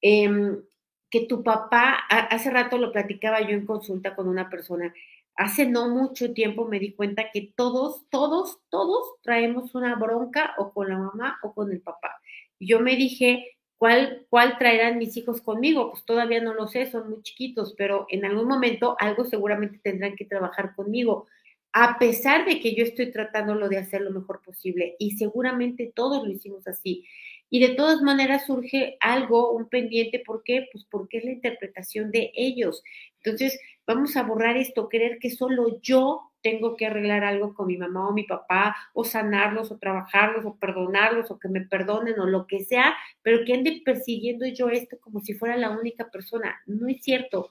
em, 0.00 0.62
que 1.10 1.26
tu 1.26 1.42
papá, 1.42 2.04
hace 2.08 2.50
rato 2.50 2.78
lo 2.78 2.92
platicaba 2.92 3.40
yo 3.40 3.50
en 3.50 3.66
consulta 3.66 4.14
con 4.14 4.28
una 4.28 4.48
persona, 4.48 4.94
hace 5.36 5.66
no 5.66 5.88
mucho 5.88 6.32
tiempo 6.32 6.66
me 6.66 6.78
di 6.78 6.94
cuenta 6.94 7.30
que 7.32 7.52
todos, 7.56 8.08
todos, 8.10 8.58
todos 8.70 9.16
traemos 9.22 9.74
una 9.74 9.94
bronca 9.96 10.54
o 10.58 10.72
con 10.72 10.88
la 10.88 10.98
mamá 10.98 11.38
o 11.42 11.54
con 11.54 11.70
el 11.70 11.80
papá. 11.80 12.20
Yo 12.58 12.80
me 12.80 12.96
dije, 12.96 13.56
¿cuál, 13.76 14.26
cuál 14.30 14.58
traerán 14.58 14.98
mis 14.98 15.16
hijos 15.16 15.42
conmigo? 15.42 15.90
Pues 15.90 16.04
todavía 16.04 16.40
no 16.40 16.54
lo 16.54 16.66
sé, 16.68 16.86
son 16.86 17.10
muy 17.10 17.22
chiquitos, 17.22 17.74
pero 17.76 18.06
en 18.08 18.24
algún 18.24 18.48
momento 18.48 18.96
algo 18.98 19.24
seguramente 19.24 19.78
tendrán 19.82 20.16
que 20.16 20.24
trabajar 20.24 20.74
conmigo, 20.74 21.26
a 21.72 21.98
pesar 21.98 22.46
de 22.46 22.58
que 22.58 22.74
yo 22.74 22.84
estoy 22.84 23.12
tratándolo 23.12 23.68
de 23.68 23.76
hacer 23.76 24.00
lo 24.00 24.10
mejor 24.10 24.40
posible 24.42 24.96
y 24.98 25.18
seguramente 25.18 25.92
todos 25.94 26.26
lo 26.26 26.32
hicimos 26.32 26.66
así. 26.66 27.04
Y 27.50 27.60
de 27.60 27.74
todas 27.74 28.00
maneras 28.00 28.46
surge 28.46 28.96
algo, 28.98 29.52
un 29.52 29.68
pendiente, 29.68 30.22
¿por 30.24 30.42
qué? 30.42 30.66
Pues 30.72 30.86
porque 30.90 31.18
es 31.18 31.24
la 31.24 31.32
interpretación 31.32 32.10
de 32.10 32.32
ellos. 32.34 32.82
Entonces, 33.22 33.60
vamos 33.86 34.16
a 34.16 34.22
borrar 34.22 34.56
esto, 34.56 34.88
creer 34.88 35.18
que 35.18 35.30
solo 35.30 35.80
yo 35.80 36.32
tengo 36.42 36.76
que 36.76 36.86
arreglar 36.86 37.24
algo 37.24 37.54
con 37.54 37.66
mi 37.66 37.76
mamá 37.76 38.08
o 38.08 38.12
mi 38.12 38.24
papá, 38.24 38.76
o 38.94 39.04
sanarlos, 39.04 39.72
o 39.72 39.78
trabajarlos, 39.78 40.44
o 40.44 40.56
perdonarlos, 40.56 41.30
o 41.30 41.38
que 41.38 41.48
me 41.48 41.62
perdonen, 41.62 42.20
o 42.20 42.26
lo 42.26 42.46
que 42.46 42.60
sea, 42.64 42.94
pero 43.22 43.44
que 43.44 43.54
ande 43.54 43.82
persiguiendo 43.84 44.46
yo 44.46 44.68
esto 44.68 44.98
como 45.00 45.20
si 45.20 45.34
fuera 45.34 45.56
la 45.56 45.70
única 45.70 46.08
persona. 46.10 46.60
No 46.66 46.88
es 46.88 47.02
cierto. 47.02 47.50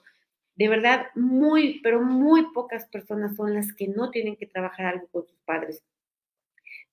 De 0.54 0.68
verdad, 0.68 1.08
muy, 1.14 1.80
pero 1.82 2.00
muy 2.00 2.50
pocas 2.54 2.86
personas 2.86 3.36
son 3.36 3.52
las 3.52 3.74
que 3.74 3.88
no 3.88 4.10
tienen 4.10 4.36
que 4.36 4.46
trabajar 4.46 4.86
algo 4.86 5.08
con 5.08 5.26
sus 5.26 5.38
padres. 5.44 5.84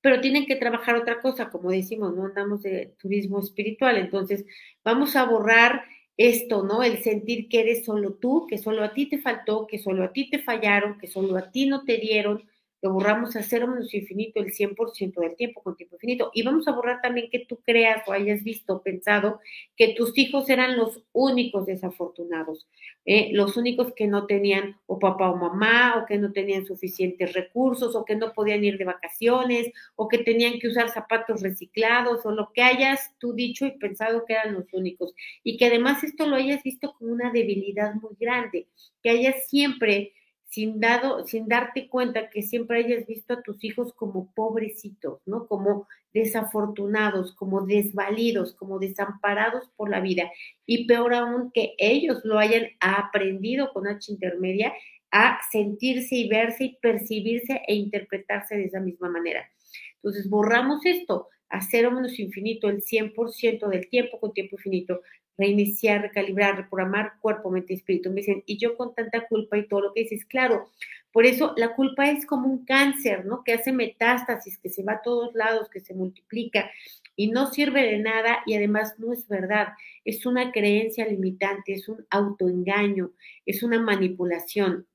Pero 0.01 0.19
tienen 0.19 0.45
que 0.45 0.57
trabajar 0.57 0.95
otra 0.97 1.21
cosa, 1.21 1.49
como 1.49 1.71
decimos, 1.71 2.13
no 2.13 2.25
andamos 2.25 2.61
de 2.63 2.93
turismo 2.99 3.39
espiritual. 3.39 3.97
Entonces, 3.97 4.43
vamos 4.83 5.15
a 5.15 5.23
borrar 5.23 5.85
esto, 6.17 6.63
¿no? 6.63 6.83
El 6.83 6.99
sentir 7.03 7.49
que 7.49 7.61
eres 7.61 7.85
solo 7.85 8.13
tú, 8.13 8.45
que 8.49 8.57
solo 8.57 8.83
a 8.83 8.93
ti 8.93 9.07
te 9.09 9.17
faltó, 9.19 9.67
que 9.67 9.79
solo 9.79 10.03
a 10.03 10.13
ti 10.13 10.29
te 10.29 10.39
fallaron, 10.39 10.97
que 10.99 11.07
solo 11.07 11.37
a 11.37 11.51
ti 11.51 11.65
no 11.67 11.83
te 11.85 11.97
dieron, 11.97 12.43
lo 12.83 12.91
borramos 12.91 13.33
a 13.37 13.43
cero 13.43 13.65
menos 13.65 13.93
infinito 13.93 14.41
el 14.41 14.51
100% 14.51 15.21
del 15.21 15.37
tiempo 15.37 15.63
con 15.63 15.77
tiempo 15.77 15.95
infinito. 15.95 16.31
Y 16.33 16.43
vamos 16.43 16.67
a 16.67 16.73
borrar 16.73 16.99
también 17.01 17.29
que 17.31 17.39
tú 17.39 17.61
creas 17.63 18.05
o 18.05 18.11
hayas 18.11 18.43
visto, 18.43 18.81
pensado 18.83 19.39
que 19.77 19.93
tus 19.93 20.17
hijos 20.17 20.49
eran 20.49 20.75
los 20.75 21.01
únicos 21.13 21.65
desafortunados, 21.65 22.67
¿eh? 23.05 23.29
los 23.31 23.55
únicos 23.55 23.93
que 23.95 24.07
no 24.07 24.25
tenían 24.25 24.75
o 24.85 24.99
papá 24.99 25.31
o 25.31 25.37
mamá, 25.37 25.95
o 25.97 26.05
que 26.05 26.17
no 26.17 26.33
tenían 26.33 26.65
suficientes 26.65 27.31
recursos, 27.31 27.95
o 27.95 28.03
que 28.03 28.17
no 28.17 28.33
podían 28.33 28.65
ir 28.65 28.77
de 28.77 28.83
vacaciones, 28.83 29.71
o 29.95 30.09
que 30.09 30.17
tenían 30.17 30.59
que 30.59 30.67
usar 30.67 30.89
zapatos 30.89 31.41
reciclados, 31.41 32.25
o 32.25 32.31
lo 32.31 32.51
que 32.51 32.63
hayas 32.63 33.13
tú 33.17 33.31
dicho 33.31 33.65
y 33.65 33.71
pensado 33.71 34.25
que 34.25 34.33
eran 34.33 34.55
los 34.55 34.65
únicos. 34.73 35.13
Y 35.41 35.55
que 35.55 35.67
además 35.67 36.03
esto 36.03 36.27
lo 36.27 36.35
hayas 36.35 36.61
visto 36.61 36.93
como 36.99 37.13
una 37.13 37.31
debilidad 37.31 37.93
muy 37.93 38.17
grande, 38.19 38.67
que 39.01 39.09
hayas 39.09 39.47
siempre 39.47 40.11
sin, 40.53 40.79
dado, 40.79 41.25
sin 41.25 41.47
darte 41.47 41.89
cuenta 41.89 42.29
que 42.29 42.43
siempre 42.43 42.77
hayas 42.77 43.07
visto 43.07 43.33
a 43.33 43.41
tus 43.41 43.63
hijos 43.63 43.91
como 43.93 44.31
pobrecitos, 44.35 45.19
¿no? 45.25 45.47
Como 45.47 45.87
desafortunados, 46.13 47.33
como 47.33 47.65
desvalidos, 47.65 48.53
como 48.53 48.77
desamparados 48.77 49.71
por 49.75 49.89
la 49.89 49.99
vida. 49.99 50.31
Y 50.67 50.85
peor 50.85 51.15
aún 51.15 51.49
que 51.51 51.73
ellos 51.79 52.21
lo 52.23 52.37
hayan 52.37 52.67
aprendido 52.79 53.73
con 53.73 53.87
H 53.87 54.11
intermedia 54.11 54.73
a 55.09 55.39
sentirse 55.51 56.17
y 56.17 56.29
verse 56.29 56.65
y 56.65 56.77
percibirse 56.79 57.63
e 57.67 57.73
interpretarse 57.73 58.55
de 58.55 58.65
esa 58.65 58.79
misma 58.79 59.09
manera. 59.09 59.49
Entonces, 59.95 60.29
borramos 60.29 60.85
esto 60.85 61.29
a 61.49 61.61
cero 61.61 61.89
menos 61.89 62.19
infinito 62.19 62.69
el 62.69 62.83
100% 62.83 63.69
del 63.69 63.89
tiempo 63.89 64.19
con 64.19 64.33
tiempo 64.33 64.55
infinito, 64.57 65.01
reiniciar, 65.37 66.01
recalibrar, 66.01 66.57
reprogramar 66.57 67.13
cuerpo, 67.19 67.49
mente 67.49 67.73
y 67.73 67.77
espíritu. 67.77 68.09
Me 68.09 68.17
dicen, 68.17 68.43
y 68.45 68.57
yo 68.57 68.75
con 68.77 68.93
tanta 68.93 69.27
culpa 69.27 69.57
y 69.57 69.67
todo 69.67 69.81
lo 69.81 69.93
que 69.93 70.01
dices, 70.01 70.25
claro, 70.25 70.69
por 71.11 71.25
eso 71.25 71.53
la 71.57 71.75
culpa 71.75 72.09
es 72.09 72.25
como 72.25 72.47
un 72.47 72.65
cáncer, 72.65 73.25
¿no? 73.25 73.43
Que 73.43 73.53
hace 73.53 73.71
metástasis, 73.71 74.57
que 74.57 74.69
se 74.69 74.83
va 74.83 74.93
a 74.93 75.01
todos 75.01 75.33
lados, 75.35 75.69
que 75.69 75.79
se 75.79 75.93
multiplica 75.93 76.71
y 77.15 77.31
no 77.31 77.51
sirve 77.51 77.83
de 77.83 77.99
nada 77.99 78.39
y 78.45 78.55
además 78.55 78.95
no 78.97 79.13
es 79.13 79.27
verdad. 79.27 79.69
Es 80.05 80.25
una 80.25 80.51
creencia 80.51 81.05
limitante, 81.07 81.73
es 81.73 81.87
un 81.87 82.05
autoengaño, 82.09 83.11
es 83.45 83.63
una 83.63 83.79
manipulación. 83.79 84.87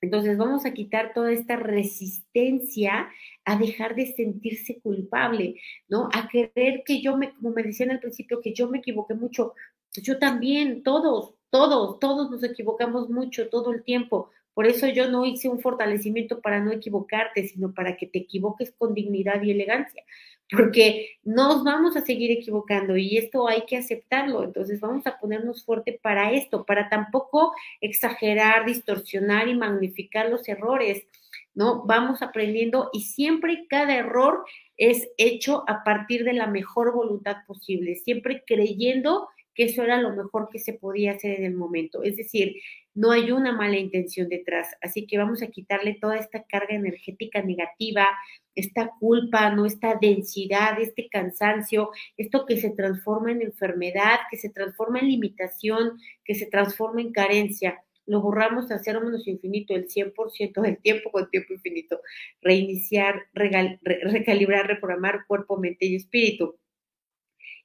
Entonces 0.00 0.36
vamos 0.36 0.66
a 0.66 0.74
quitar 0.74 1.12
toda 1.14 1.32
esta 1.32 1.56
resistencia 1.56 3.08
a 3.44 3.58
dejar 3.58 3.94
de 3.94 4.06
sentirse 4.06 4.78
culpable, 4.80 5.56
¿no? 5.88 6.08
A 6.12 6.28
creer 6.28 6.82
que 6.84 7.00
yo 7.00 7.16
me, 7.16 7.32
como 7.34 7.50
me 7.50 7.62
decían 7.62 7.90
al 7.90 8.00
principio, 8.00 8.40
que 8.40 8.52
yo 8.54 8.68
me 8.68 8.78
equivoqué 8.78 9.14
mucho. 9.14 9.54
Yo 10.02 10.18
también, 10.18 10.82
todos, 10.82 11.34
todos, 11.50 11.98
todos 11.98 12.30
nos 12.30 12.42
equivocamos 12.42 13.08
mucho 13.08 13.48
todo 13.48 13.72
el 13.72 13.82
tiempo. 13.82 14.30
Por 14.56 14.66
eso 14.66 14.86
yo 14.86 15.10
no 15.10 15.26
hice 15.26 15.50
un 15.50 15.60
fortalecimiento 15.60 16.40
para 16.40 16.60
no 16.60 16.72
equivocarte, 16.72 17.46
sino 17.46 17.74
para 17.74 17.96
que 17.96 18.06
te 18.06 18.20
equivoques 18.20 18.72
con 18.78 18.94
dignidad 18.94 19.42
y 19.42 19.50
elegancia, 19.50 20.02
porque 20.50 21.10
nos 21.24 21.62
vamos 21.62 21.94
a 21.94 22.00
seguir 22.00 22.30
equivocando 22.30 22.96
y 22.96 23.18
esto 23.18 23.48
hay 23.48 23.66
que 23.66 23.76
aceptarlo. 23.76 24.44
Entonces 24.44 24.80
vamos 24.80 25.06
a 25.06 25.18
ponernos 25.18 25.62
fuerte 25.62 26.00
para 26.02 26.32
esto, 26.32 26.64
para 26.64 26.88
tampoco 26.88 27.52
exagerar, 27.82 28.64
distorsionar 28.64 29.46
y 29.48 29.54
magnificar 29.54 30.30
los 30.30 30.48
errores. 30.48 31.06
¿no? 31.52 31.84
Vamos 31.84 32.22
aprendiendo 32.22 32.90
y 32.92 33.00
siempre 33.00 33.66
cada 33.68 33.94
error 33.94 34.44
es 34.76 35.08
hecho 35.16 35.64
a 35.68 35.84
partir 35.84 36.24
de 36.24 36.34
la 36.34 36.46
mejor 36.46 36.94
voluntad 36.94 37.38
posible, 37.46 37.96
siempre 37.96 38.42
creyendo 38.46 39.28
que 39.56 39.64
eso 39.64 39.82
era 39.82 40.00
lo 40.00 40.14
mejor 40.14 40.50
que 40.52 40.58
se 40.58 40.74
podía 40.74 41.12
hacer 41.12 41.38
en 41.38 41.44
el 41.44 41.54
momento. 41.54 42.02
Es 42.02 42.16
decir, 42.16 42.56
no 42.94 43.10
hay 43.10 43.32
una 43.32 43.52
mala 43.52 43.78
intención 43.78 44.28
detrás. 44.28 44.68
Así 44.82 45.06
que 45.06 45.16
vamos 45.16 45.42
a 45.42 45.46
quitarle 45.46 45.94
toda 45.94 46.18
esta 46.18 46.44
carga 46.44 46.74
energética 46.74 47.42
negativa, 47.42 48.06
esta 48.54 48.90
culpa, 49.00 49.50
no 49.50 49.64
esta 49.64 49.96
densidad, 50.00 50.78
este 50.78 51.08
cansancio, 51.08 51.90
esto 52.18 52.44
que 52.44 52.58
se 52.60 52.70
transforma 52.70 53.32
en 53.32 53.42
enfermedad, 53.42 54.20
que 54.30 54.36
se 54.36 54.50
transforma 54.50 54.98
en 55.00 55.08
limitación, 55.08 55.98
que 56.22 56.34
se 56.34 56.46
transforma 56.46 57.00
en 57.00 57.12
carencia. 57.12 57.82
Lo 58.04 58.20
borramos 58.20 58.70
a 58.70 58.78
cero 58.78 59.00
menos 59.02 59.26
infinito, 59.26 59.74
el 59.74 59.88
100% 59.88 60.60
del 60.60 60.78
tiempo 60.78 61.10
con 61.10 61.30
tiempo 61.30 61.54
infinito. 61.54 62.00
Reiniciar, 62.42 63.22
recalibrar, 63.32 64.66
reprogramar 64.66 65.24
cuerpo, 65.26 65.56
mente 65.56 65.86
y 65.86 65.96
espíritu. 65.96 66.56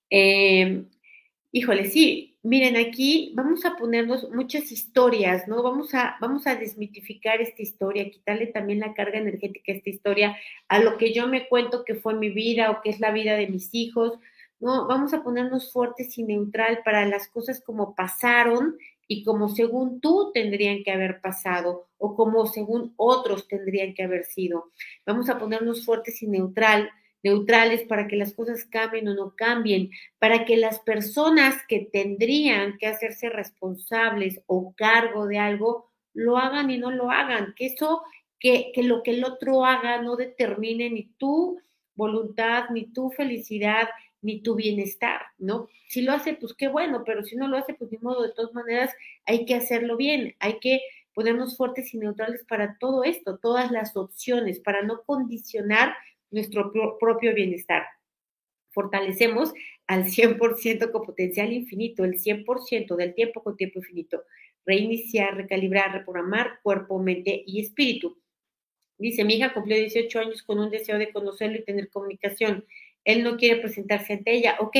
Eh, 0.09 0.85
Híjole, 1.53 1.85
sí, 1.89 2.37
miren, 2.43 2.77
aquí 2.77 3.33
vamos 3.35 3.65
a 3.65 3.75
ponernos 3.75 4.29
muchas 4.31 4.71
historias, 4.71 5.49
¿no? 5.49 5.61
Vamos 5.61 5.93
a, 5.93 6.15
vamos 6.21 6.47
a 6.47 6.55
desmitificar 6.55 7.41
esta 7.41 7.61
historia, 7.61 8.09
quitarle 8.09 8.47
también 8.47 8.79
la 8.79 8.93
carga 8.93 9.19
energética 9.19 9.73
a 9.73 9.75
esta 9.75 9.89
historia, 9.89 10.37
a 10.69 10.79
lo 10.79 10.97
que 10.97 11.13
yo 11.13 11.27
me 11.27 11.49
cuento 11.49 11.83
que 11.83 11.95
fue 11.95 12.13
mi 12.13 12.29
vida 12.29 12.71
o 12.71 12.81
que 12.81 12.89
es 12.89 13.01
la 13.01 13.11
vida 13.11 13.35
de 13.35 13.47
mis 13.47 13.73
hijos, 13.73 14.17
¿no? 14.61 14.87
Vamos 14.87 15.13
a 15.13 15.23
ponernos 15.23 15.73
fuertes 15.73 16.17
y 16.17 16.23
neutral 16.23 16.79
para 16.85 17.05
las 17.05 17.27
cosas 17.27 17.61
como 17.61 17.95
pasaron 17.95 18.77
y 19.05 19.25
como 19.25 19.49
según 19.49 19.99
tú 19.99 20.31
tendrían 20.33 20.83
que 20.85 20.91
haber 20.91 21.19
pasado 21.19 21.89
o 21.97 22.15
como 22.15 22.47
según 22.47 22.93
otros 22.95 23.49
tendrían 23.49 23.93
que 23.93 24.03
haber 24.03 24.23
sido. 24.23 24.71
Vamos 25.05 25.27
a 25.29 25.37
ponernos 25.37 25.83
fuertes 25.83 26.21
y 26.21 26.27
neutral 26.27 26.89
neutrales 27.23 27.83
para 27.83 28.07
que 28.07 28.15
las 28.15 28.33
cosas 28.33 28.65
cambien 28.65 29.07
o 29.07 29.13
no 29.13 29.35
cambien, 29.35 29.91
para 30.19 30.45
que 30.45 30.57
las 30.57 30.79
personas 30.79 31.55
que 31.67 31.79
tendrían 31.91 32.77
que 32.77 32.87
hacerse 32.87 33.29
responsables 33.29 34.41
o 34.47 34.73
cargo 34.75 35.27
de 35.27 35.37
algo 35.37 35.89
lo 36.13 36.37
hagan 36.37 36.69
y 36.69 36.77
no 36.77 36.91
lo 36.91 37.11
hagan, 37.11 37.53
que 37.55 37.67
eso, 37.67 38.03
que, 38.39 38.71
que 38.73 38.83
lo 38.83 39.03
que 39.03 39.11
el 39.11 39.23
otro 39.23 39.65
haga 39.65 40.01
no 40.01 40.15
determine 40.15 40.89
ni 40.89 41.03
tu 41.17 41.59
voluntad, 41.95 42.65
ni 42.71 42.85
tu 42.85 43.11
felicidad, 43.11 43.87
ni 44.21 44.41
tu 44.41 44.55
bienestar, 44.55 45.21
¿no? 45.37 45.67
Si 45.87 46.01
lo 46.01 46.13
hace, 46.13 46.33
pues 46.33 46.53
qué 46.53 46.67
bueno, 46.67 47.03
pero 47.05 47.23
si 47.23 47.35
no 47.35 47.47
lo 47.47 47.57
hace, 47.57 47.73
pues 47.73 47.91
ni 47.91 47.97
modo, 47.97 48.21
de 48.21 48.33
todas 48.33 48.53
maneras 48.53 48.93
hay 49.25 49.45
que 49.45 49.55
hacerlo 49.55 49.97
bien, 49.97 50.35
hay 50.39 50.59
que 50.59 50.81
ponernos 51.13 51.57
fuertes 51.57 51.93
y 51.93 51.97
neutrales 51.97 52.45
para 52.47 52.77
todo 52.77 53.03
esto, 53.03 53.37
todas 53.37 53.71
las 53.71 53.97
opciones, 53.97 54.59
para 54.59 54.83
no 54.83 55.03
condicionar 55.03 55.95
nuestro 56.31 56.71
propio 56.99 57.33
bienestar. 57.33 57.83
Fortalecemos 58.71 59.53
al 59.87 60.05
100% 60.05 60.91
con 60.91 61.03
potencial 61.03 61.51
infinito, 61.51 62.05
el 62.05 62.19
100% 62.19 62.95
del 62.95 63.13
tiempo 63.13 63.43
con 63.43 63.57
tiempo 63.57 63.79
infinito. 63.79 64.23
Reiniciar, 64.65 65.35
recalibrar, 65.35 65.91
reprogramar 65.91 66.59
cuerpo, 66.63 66.99
mente 66.99 67.43
y 67.45 67.59
espíritu. 67.59 68.17
Dice, 68.97 69.25
mi 69.25 69.35
hija 69.35 69.53
cumplió 69.53 69.75
18 69.77 70.19
años 70.19 70.43
con 70.43 70.59
un 70.59 70.69
deseo 70.69 70.97
de 70.97 71.11
conocerlo 71.11 71.57
y 71.57 71.63
tener 71.63 71.89
comunicación 71.89 72.65
él 73.05 73.23
no 73.23 73.37
quiere 73.37 73.61
presentarse 73.61 74.13
ante 74.13 74.33
ella. 74.33 74.57
Ok, 74.59 74.75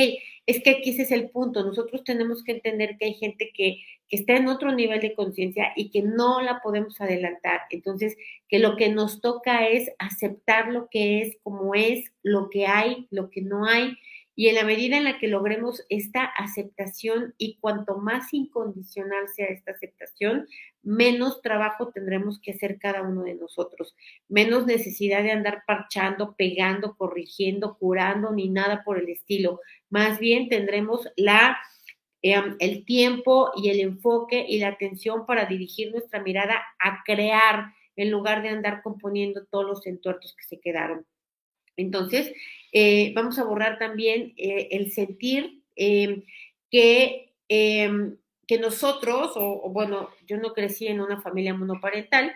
es 0.45 0.61
que 0.63 0.71
aquí 0.71 0.91
ese 0.91 1.03
es 1.03 1.11
el 1.11 1.29
punto. 1.29 1.63
Nosotros 1.63 2.03
tenemos 2.03 2.43
que 2.43 2.53
entender 2.53 2.97
que 2.97 3.05
hay 3.05 3.13
gente 3.13 3.51
que, 3.53 3.83
que 4.07 4.15
está 4.17 4.35
en 4.35 4.47
otro 4.47 4.71
nivel 4.73 4.99
de 4.99 5.13
conciencia 5.13 5.71
y 5.75 5.89
que 5.89 6.01
no 6.01 6.41
la 6.41 6.61
podemos 6.61 6.99
adelantar. 7.01 7.61
Entonces, 7.69 8.17
que 8.47 8.59
lo 8.59 8.75
que 8.75 8.89
nos 8.89 9.21
toca 9.21 9.67
es 9.67 9.89
aceptar 9.99 10.71
lo 10.71 10.87
que 10.89 11.21
es, 11.21 11.37
como 11.43 11.73
es, 11.73 12.11
lo 12.23 12.49
que 12.49 12.67
hay, 12.67 13.07
lo 13.09 13.29
que 13.29 13.41
no 13.41 13.65
hay 13.65 13.97
y 14.35 14.47
en 14.47 14.55
la 14.55 14.63
medida 14.63 14.97
en 14.97 15.03
la 15.03 15.19
que 15.19 15.27
logremos 15.27 15.85
esta 15.89 16.23
aceptación 16.23 17.33
y 17.37 17.57
cuanto 17.59 17.97
más 17.97 18.33
incondicional 18.33 19.27
sea 19.27 19.47
esta 19.47 19.71
aceptación, 19.71 20.47
menos 20.83 21.41
trabajo 21.41 21.91
tendremos 21.93 22.39
que 22.39 22.51
hacer 22.51 22.79
cada 22.79 23.01
uno 23.01 23.23
de 23.23 23.35
nosotros, 23.35 23.95
menos 24.29 24.65
necesidad 24.65 25.21
de 25.23 25.31
andar 25.31 25.63
parchando, 25.67 26.35
pegando, 26.37 26.95
corrigiendo, 26.95 27.77
curando, 27.77 28.31
ni 28.31 28.49
nada 28.49 28.83
por 28.83 28.97
el 28.97 29.09
estilo. 29.09 29.59
Más 29.89 30.19
bien 30.19 30.47
tendremos 30.47 31.09
la, 31.17 31.57
em, 32.21 32.55
el 32.59 32.85
tiempo 32.85 33.51
y 33.55 33.69
el 33.69 33.81
enfoque 33.81 34.45
y 34.47 34.59
la 34.59 34.69
atención 34.69 35.25
para 35.25 35.45
dirigir 35.45 35.91
nuestra 35.91 36.21
mirada 36.21 36.61
a 36.79 37.03
crear 37.05 37.73
en 37.97 38.09
lugar 38.11 38.41
de 38.41 38.49
andar 38.49 38.81
componiendo 38.81 39.45
todos 39.45 39.65
los 39.65 39.85
entuertos 39.85 40.35
que 40.35 40.45
se 40.45 40.59
quedaron. 40.59 41.05
Entonces, 41.77 42.33
eh, 42.71 43.11
vamos 43.15 43.39
a 43.39 43.43
borrar 43.43 43.79
también 43.79 44.33
eh, 44.37 44.69
el 44.71 44.91
sentir 44.91 45.61
em, 45.75 46.23
que, 46.69 47.33
que 47.47 48.57
nosotros, 48.59 49.33
o, 49.35 49.69
bueno, 49.69 50.09
yo 50.27 50.37
no 50.37 50.53
crecí 50.53 50.87
en 50.87 51.01
una 51.01 51.21
familia 51.21 51.53
monoparental, 51.53 52.33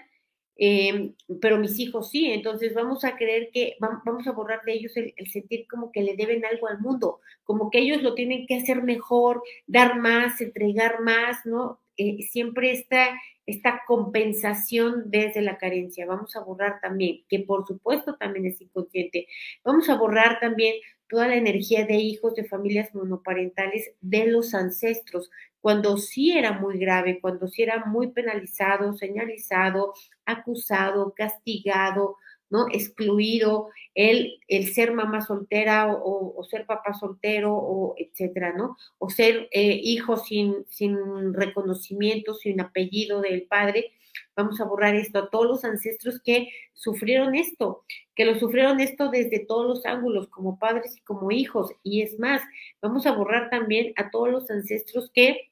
pero 1.42 1.58
mis 1.58 1.80
hijos 1.80 2.12
sí, 2.12 2.32
entonces 2.32 2.74
vamos 2.74 3.04
a 3.04 3.18
creer 3.18 3.50
que 3.54 3.76
vamos 3.80 4.26
a 4.26 4.32
borrar 4.32 4.62
de 4.66 4.74
ellos 4.74 4.96
el, 4.96 5.14
sentir 5.30 5.68
como 5.68 5.92
que 5.92 6.02
le 6.02 6.16
deben 6.16 6.46
algo 6.46 6.68
al 6.68 6.80
mundo, 6.80 7.20
como 7.44 7.70
que 7.70 7.80
ellos 7.80 8.02
lo 8.02 8.14
tienen 8.14 8.46
que 8.48 8.56
hacer 8.56 8.82
mejor, 8.84 9.44
dar 9.68 10.00
más, 10.00 10.40
entregar 10.42 11.02
más, 11.02 11.46
¿no? 11.46 11.80
Eh, 11.98 12.24
siempre 12.24 12.72
está 12.72 13.10
esta 13.46 13.82
compensación 13.88 15.04
desde 15.12 15.42
la 15.42 15.58
carencia. 15.58 16.06
Vamos 16.06 16.36
a 16.36 16.44
borrar 16.44 16.80
también, 16.82 17.24
que 17.30 17.40
por 17.40 17.66
supuesto 17.68 18.16
también 18.16 18.46
es 18.48 18.62
inconsciente, 18.62 19.28
vamos 19.64 19.90
a 19.90 19.96
borrar 19.96 20.40
también 20.40 20.76
toda 21.08 21.28
la 21.28 21.36
energía 21.36 21.86
de 21.86 21.96
hijos 21.96 22.34
de 22.36 22.46
familias 22.46 22.94
monoparentales 22.96 23.92
de 24.02 24.26
los 24.28 24.54
ancestros, 24.54 25.30
cuando 25.62 25.98
sí 25.98 26.32
era 26.38 26.54
muy 26.60 26.78
grave, 26.78 27.20
cuando 27.22 27.48
sí 27.48 27.64
era 27.64 27.86
muy 27.86 28.12
penalizado, 28.12 28.94
señalizado, 28.94 29.94
acusado, 30.26 31.14
castigado, 31.16 32.18
¿no? 32.50 32.68
Excluido, 32.72 33.70
el, 33.96 34.40
el 34.48 34.74
ser 34.74 34.94
mamá 34.94 35.22
soltera 35.22 35.92
o, 35.92 36.44
ser 36.50 36.66
papá 36.66 36.94
soltero, 36.94 37.54
o 37.54 37.96
etcétera, 37.98 38.54
¿no? 38.54 38.78
O 38.98 39.10
ser 39.10 39.48
eh, 39.52 39.80
hijo 39.82 40.18
sin, 40.18 40.66
sin 40.70 41.34
reconocimiento, 41.34 42.34
sin 42.34 42.62
apellido 42.62 43.22
del 43.22 43.44
padre. 43.44 43.94
Vamos 44.36 44.60
a 44.62 44.66
borrar 44.66 44.96
esto 44.96 45.20
a 45.20 45.30
todos 45.30 45.48
los 45.48 45.66
ancestros 45.66 46.22
que 46.24 46.50
sufrieron 46.74 47.36
esto, 47.36 47.86
que 48.16 48.26
lo 48.26 48.38
sufrieron 48.38 48.80
esto 48.80 49.10
desde 49.10 49.40
todos 49.40 49.66
los 49.66 49.86
ángulos, 49.86 50.28
como 50.28 50.60
padres 50.60 50.98
y 50.98 51.02
como 51.02 51.32
hijos. 51.32 51.72
Y 51.84 52.02
es 52.02 52.20
más, 52.20 52.42
vamos 52.82 53.06
a 53.06 53.14
borrar 53.14 53.50
también 53.50 53.94
a 53.96 54.12
todos 54.12 54.30
los 54.30 54.50
ancestros 54.52 55.10
que 55.14 55.52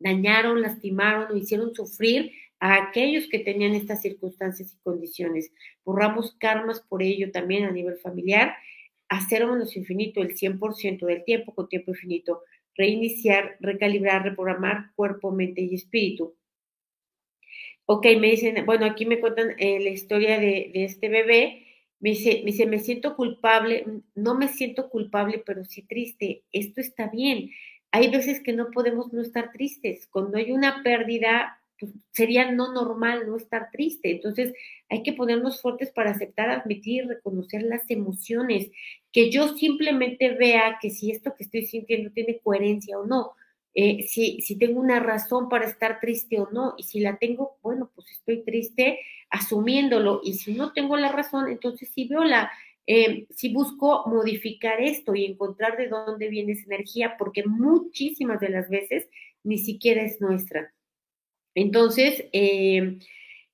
dañaron, 0.00 0.60
lastimaron 0.60 1.30
o 1.32 1.36
hicieron 1.36 1.74
sufrir 1.74 2.32
a 2.60 2.74
aquellos 2.76 3.26
que 3.28 3.38
tenían 3.38 3.74
estas 3.74 4.02
circunstancias 4.02 4.74
y 4.74 4.82
condiciones. 4.82 5.50
Borramos 5.84 6.36
karmas 6.36 6.80
por 6.80 7.02
ello 7.02 7.32
también 7.32 7.64
a 7.64 7.70
nivel 7.70 7.96
familiar, 7.96 8.54
hacer 9.08 9.46
menos 9.46 9.76
infinito 9.76 10.20
el 10.22 10.36
100% 10.36 11.06
del 11.06 11.24
tiempo 11.24 11.54
con 11.54 11.68
tiempo 11.68 11.90
infinito, 11.90 12.42
reiniciar, 12.76 13.56
recalibrar, 13.60 14.22
reprogramar 14.22 14.92
cuerpo, 14.94 15.32
mente 15.32 15.62
y 15.62 15.74
espíritu. 15.74 16.36
Ok, 17.86 18.06
me 18.20 18.30
dicen, 18.30 18.64
bueno, 18.66 18.86
aquí 18.86 19.04
me 19.04 19.18
cuentan 19.20 19.54
eh, 19.58 19.80
la 19.80 19.90
historia 19.90 20.38
de, 20.38 20.70
de, 20.72 20.84
este 20.84 21.08
bebé. 21.08 21.66
Me 21.98 22.10
dice, 22.10 22.42
me 22.44 22.52
dice, 22.52 22.66
me 22.66 22.78
siento 22.78 23.16
culpable, 23.16 23.84
no 24.14 24.36
me 24.36 24.48
siento 24.48 24.88
culpable, 24.90 25.42
pero 25.44 25.64
sí 25.64 25.82
triste. 25.82 26.44
Esto 26.52 26.80
está 26.80 27.08
bien. 27.08 27.50
Hay 27.90 28.10
veces 28.10 28.40
que 28.40 28.52
no 28.52 28.70
podemos 28.70 29.12
no 29.12 29.22
estar 29.22 29.50
tristes. 29.50 30.06
Cuando 30.06 30.38
hay 30.38 30.52
una 30.52 30.84
pérdida, 30.84 31.59
pues, 31.80 31.92
sería 32.12 32.52
no 32.52 32.72
normal 32.72 33.26
no 33.26 33.36
estar 33.36 33.70
triste. 33.72 34.10
Entonces, 34.12 34.52
hay 34.88 35.02
que 35.02 35.14
ponernos 35.14 35.60
fuertes 35.60 35.90
para 35.90 36.10
aceptar, 36.10 36.50
admitir, 36.50 37.06
reconocer 37.06 37.62
las 37.62 37.90
emociones, 37.90 38.70
que 39.12 39.30
yo 39.30 39.56
simplemente 39.56 40.30
vea 40.34 40.78
que 40.80 40.90
si 40.90 41.10
esto 41.10 41.34
que 41.36 41.44
estoy 41.44 41.66
sintiendo 41.66 42.10
tiene 42.12 42.38
coherencia 42.40 42.98
o 42.98 43.06
no, 43.06 43.32
eh, 43.74 44.02
si, 44.08 44.40
si 44.40 44.58
tengo 44.58 44.80
una 44.80 45.00
razón 45.00 45.48
para 45.48 45.66
estar 45.66 46.00
triste 46.00 46.40
o 46.40 46.50
no, 46.50 46.74
y 46.76 46.82
si 46.84 47.00
la 47.00 47.18
tengo, 47.18 47.58
bueno, 47.62 47.90
pues 47.94 48.10
estoy 48.10 48.42
triste 48.44 49.00
asumiéndolo, 49.30 50.20
y 50.24 50.34
si 50.34 50.54
no 50.54 50.72
tengo 50.72 50.96
la 50.96 51.12
razón, 51.12 51.48
entonces 51.48 51.88
si 51.94 52.08
veo 52.08 52.24
la, 52.24 52.50
eh, 52.86 53.26
si 53.30 53.52
busco 53.52 54.04
modificar 54.06 54.80
esto 54.80 55.14
y 55.14 55.24
encontrar 55.24 55.76
de 55.76 55.88
dónde 55.88 56.28
viene 56.28 56.52
esa 56.52 56.64
energía, 56.66 57.16
porque 57.16 57.44
muchísimas 57.46 58.40
de 58.40 58.48
las 58.48 58.68
veces 58.68 59.08
ni 59.44 59.58
siquiera 59.58 60.02
es 60.02 60.20
nuestra. 60.20 60.72
Entonces, 61.54 62.24
eh, 62.32 62.98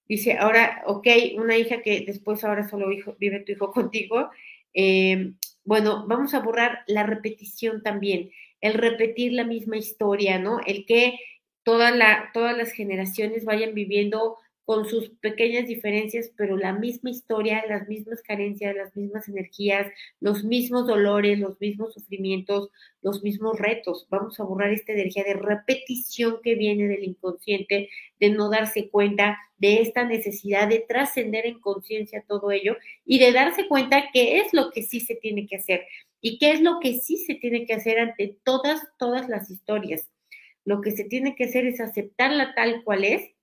dice, 0.09 0.37
ahora, 0.39 0.83
ok, 0.87 1.07
una 1.37 1.57
hija 1.57 1.83
que 1.83 2.05
después 2.07 2.45
ahora 2.45 2.69
solo 2.69 2.89
vive 3.19 3.41
tu 3.41 3.53
hijo 3.53 3.71
contigo. 3.73 4.31
Eh, 4.75 5.33
bueno, 5.65 6.07
vamos 6.07 6.35
a 6.35 6.41
borrar 6.41 6.85
la 6.87 7.03
repetición 7.03 7.83
también, 7.83 8.31
el 8.61 8.75
repetir 8.75 9.33
la 9.33 9.45
misma 9.45 9.77
historia, 9.77 10.39
¿no? 10.39 10.61
El 10.65 10.87
que 10.87 11.19
toda 11.65 11.91
la, 11.91 12.31
todas 12.33 12.57
las 12.57 12.71
generaciones 12.73 13.45
vayan 13.45 13.75
viviendo 13.75 14.37
con 14.67 14.89
sus 14.89 15.11
pequeñas 15.21 15.69
diferencias, 15.69 16.33
pero 16.37 16.57
la 16.57 16.73
misma 16.73 17.11
historia, 17.11 17.65
las 17.69 17.87
mismas 17.87 18.21
carencias, 18.21 18.75
las 18.75 18.97
mismas 18.97 19.29
energías, 19.29 19.87
los 20.19 20.43
mismos 20.43 20.89
dolores, 20.89 21.39
los 21.39 21.61
mismos 21.61 21.95
sufrimientos, 21.95 22.71
los 23.01 23.23
mismos 23.23 23.61
retos. 23.61 24.09
Vamos 24.11 24.41
a 24.41 24.43
borrar 24.43 24.73
esta 24.73 24.93
energía 24.93 25.23
de 25.23 25.35
repetición 25.35 26.41
que 26.43 26.57
viene 26.57 26.89
del 26.89 27.05
inconsciente, 27.05 27.91
de 28.19 28.31
no 28.31 28.51
darse 28.51 28.91
cuenta 28.91 29.39
de 29.57 29.83
esta 29.83 30.05
necesidad 30.05 30.69
de 30.69 30.81
trascender 30.81 31.47
en 31.47 31.61
conciencia 31.61 32.25
todo 32.27 32.51
ello 32.51 32.77
y 33.05 33.21
de 33.21 33.31
darse 33.31 33.69
cuenta 33.69 34.11
qué 34.13 34.41
es 34.41 34.53
lo 34.53 34.73
que 34.73 34.83
sí 34.83 34.99
se 34.99 35.15
tiene 35.15 35.47
que 35.47 35.57
hacer 35.57 35.87
y 36.21 36.39
qué 36.39 36.51
es 36.51 36.61
lo 36.61 36.81
que 36.81 36.99
sí 36.99 37.19
se 37.19 37.37
tiene 37.37 37.67
que 37.67 37.75
hacer 37.75 38.01
ante 38.01 38.37
todas, 38.43 38.81
todas 38.99 39.29
las 39.29 39.49
historias. 39.49 40.11
Lo 40.65 40.81
que 40.81 40.91
se 40.91 41.05
tiene 41.05 41.37
que 41.37 41.45
hacer 41.45 41.67
es 41.67 41.81
aceptarla 41.81 42.53
tal 42.57 42.83
cual 42.83 43.05
es 43.05 43.36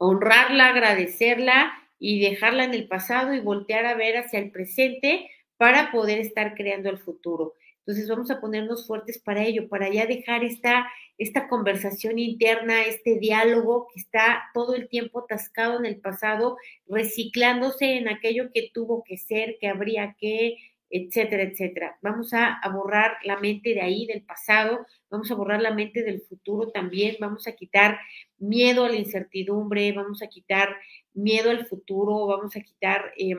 honrarla, 0.00 0.68
agradecerla 0.68 1.72
y 1.98 2.20
dejarla 2.20 2.64
en 2.64 2.72
el 2.72 2.88
pasado 2.88 3.34
y 3.34 3.40
voltear 3.40 3.84
a 3.84 3.94
ver 3.94 4.16
hacia 4.16 4.38
el 4.38 4.50
presente 4.50 5.28
para 5.58 5.92
poder 5.92 6.18
estar 6.18 6.54
creando 6.54 6.88
el 6.88 6.96
futuro. 6.96 7.54
Entonces 7.80 8.08
vamos 8.08 8.30
a 8.30 8.40
ponernos 8.40 8.86
fuertes 8.86 9.18
para 9.18 9.44
ello, 9.44 9.68
para 9.68 9.90
ya 9.90 10.06
dejar 10.06 10.42
esta, 10.42 10.88
esta 11.18 11.48
conversación 11.48 12.18
interna, 12.18 12.84
este 12.84 13.18
diálogo 13.18 13.88
que 13.92 14.00
está 14.00 14.44
todo 14.54 14.74
el 14.74 14.88
tiempo 14.88 15.20
atascado 15.20 15.78
en 15.78 15.84
el 15.84 16.00
pasado, 16.00 16.56
reciclándose 16.86 17.98
en 17.98 18.08
aquello 18.08 18.52
que 18.54 18.70
tuvo 18.72 19.04
que 19.04 19.18
ser, 19.18 19.58
que 19.60 19.68
habría 19.68 20.16
que, 20.18 20.56
etcétera, 20.90 21.44
etcétera. 21.44 21.98
Vamos 22.02 22.32
a, 22.34 22.60
borrar 22.72 23.16
la 23.24 23.38
mente 23.38 23.74
de 23.74 23.80
ahí, 23.80 24.06
del 24.06 24.22
pasado, 24.22 24.86
vamos 25.08 25.30
a 25.30 25.34
borrar 25.34 25.62
la 25.62 25.72
mente 25.72 26.02
del 26.02 26.20
futuro 26.22 26.70
también, 26.70 27.16
vamos 27.20 27.46
a 27.46 27.52
quitar 27.52 27.98
miedo 28.38 28.84
a 28.84 28.88
la 28.88 28.96
incertidumbre, 28.96 29.92
vamos 29.92 30.22
a 30.22 30.26
quitar 30.26 30.76
miedo 31.14 31.50
al 31.50 31.66
futuro, 31.66 32.26
vamos 32.26 32.56
a 32.56 32.60
quitar 32.60 33.12
eh, 33.16 33.36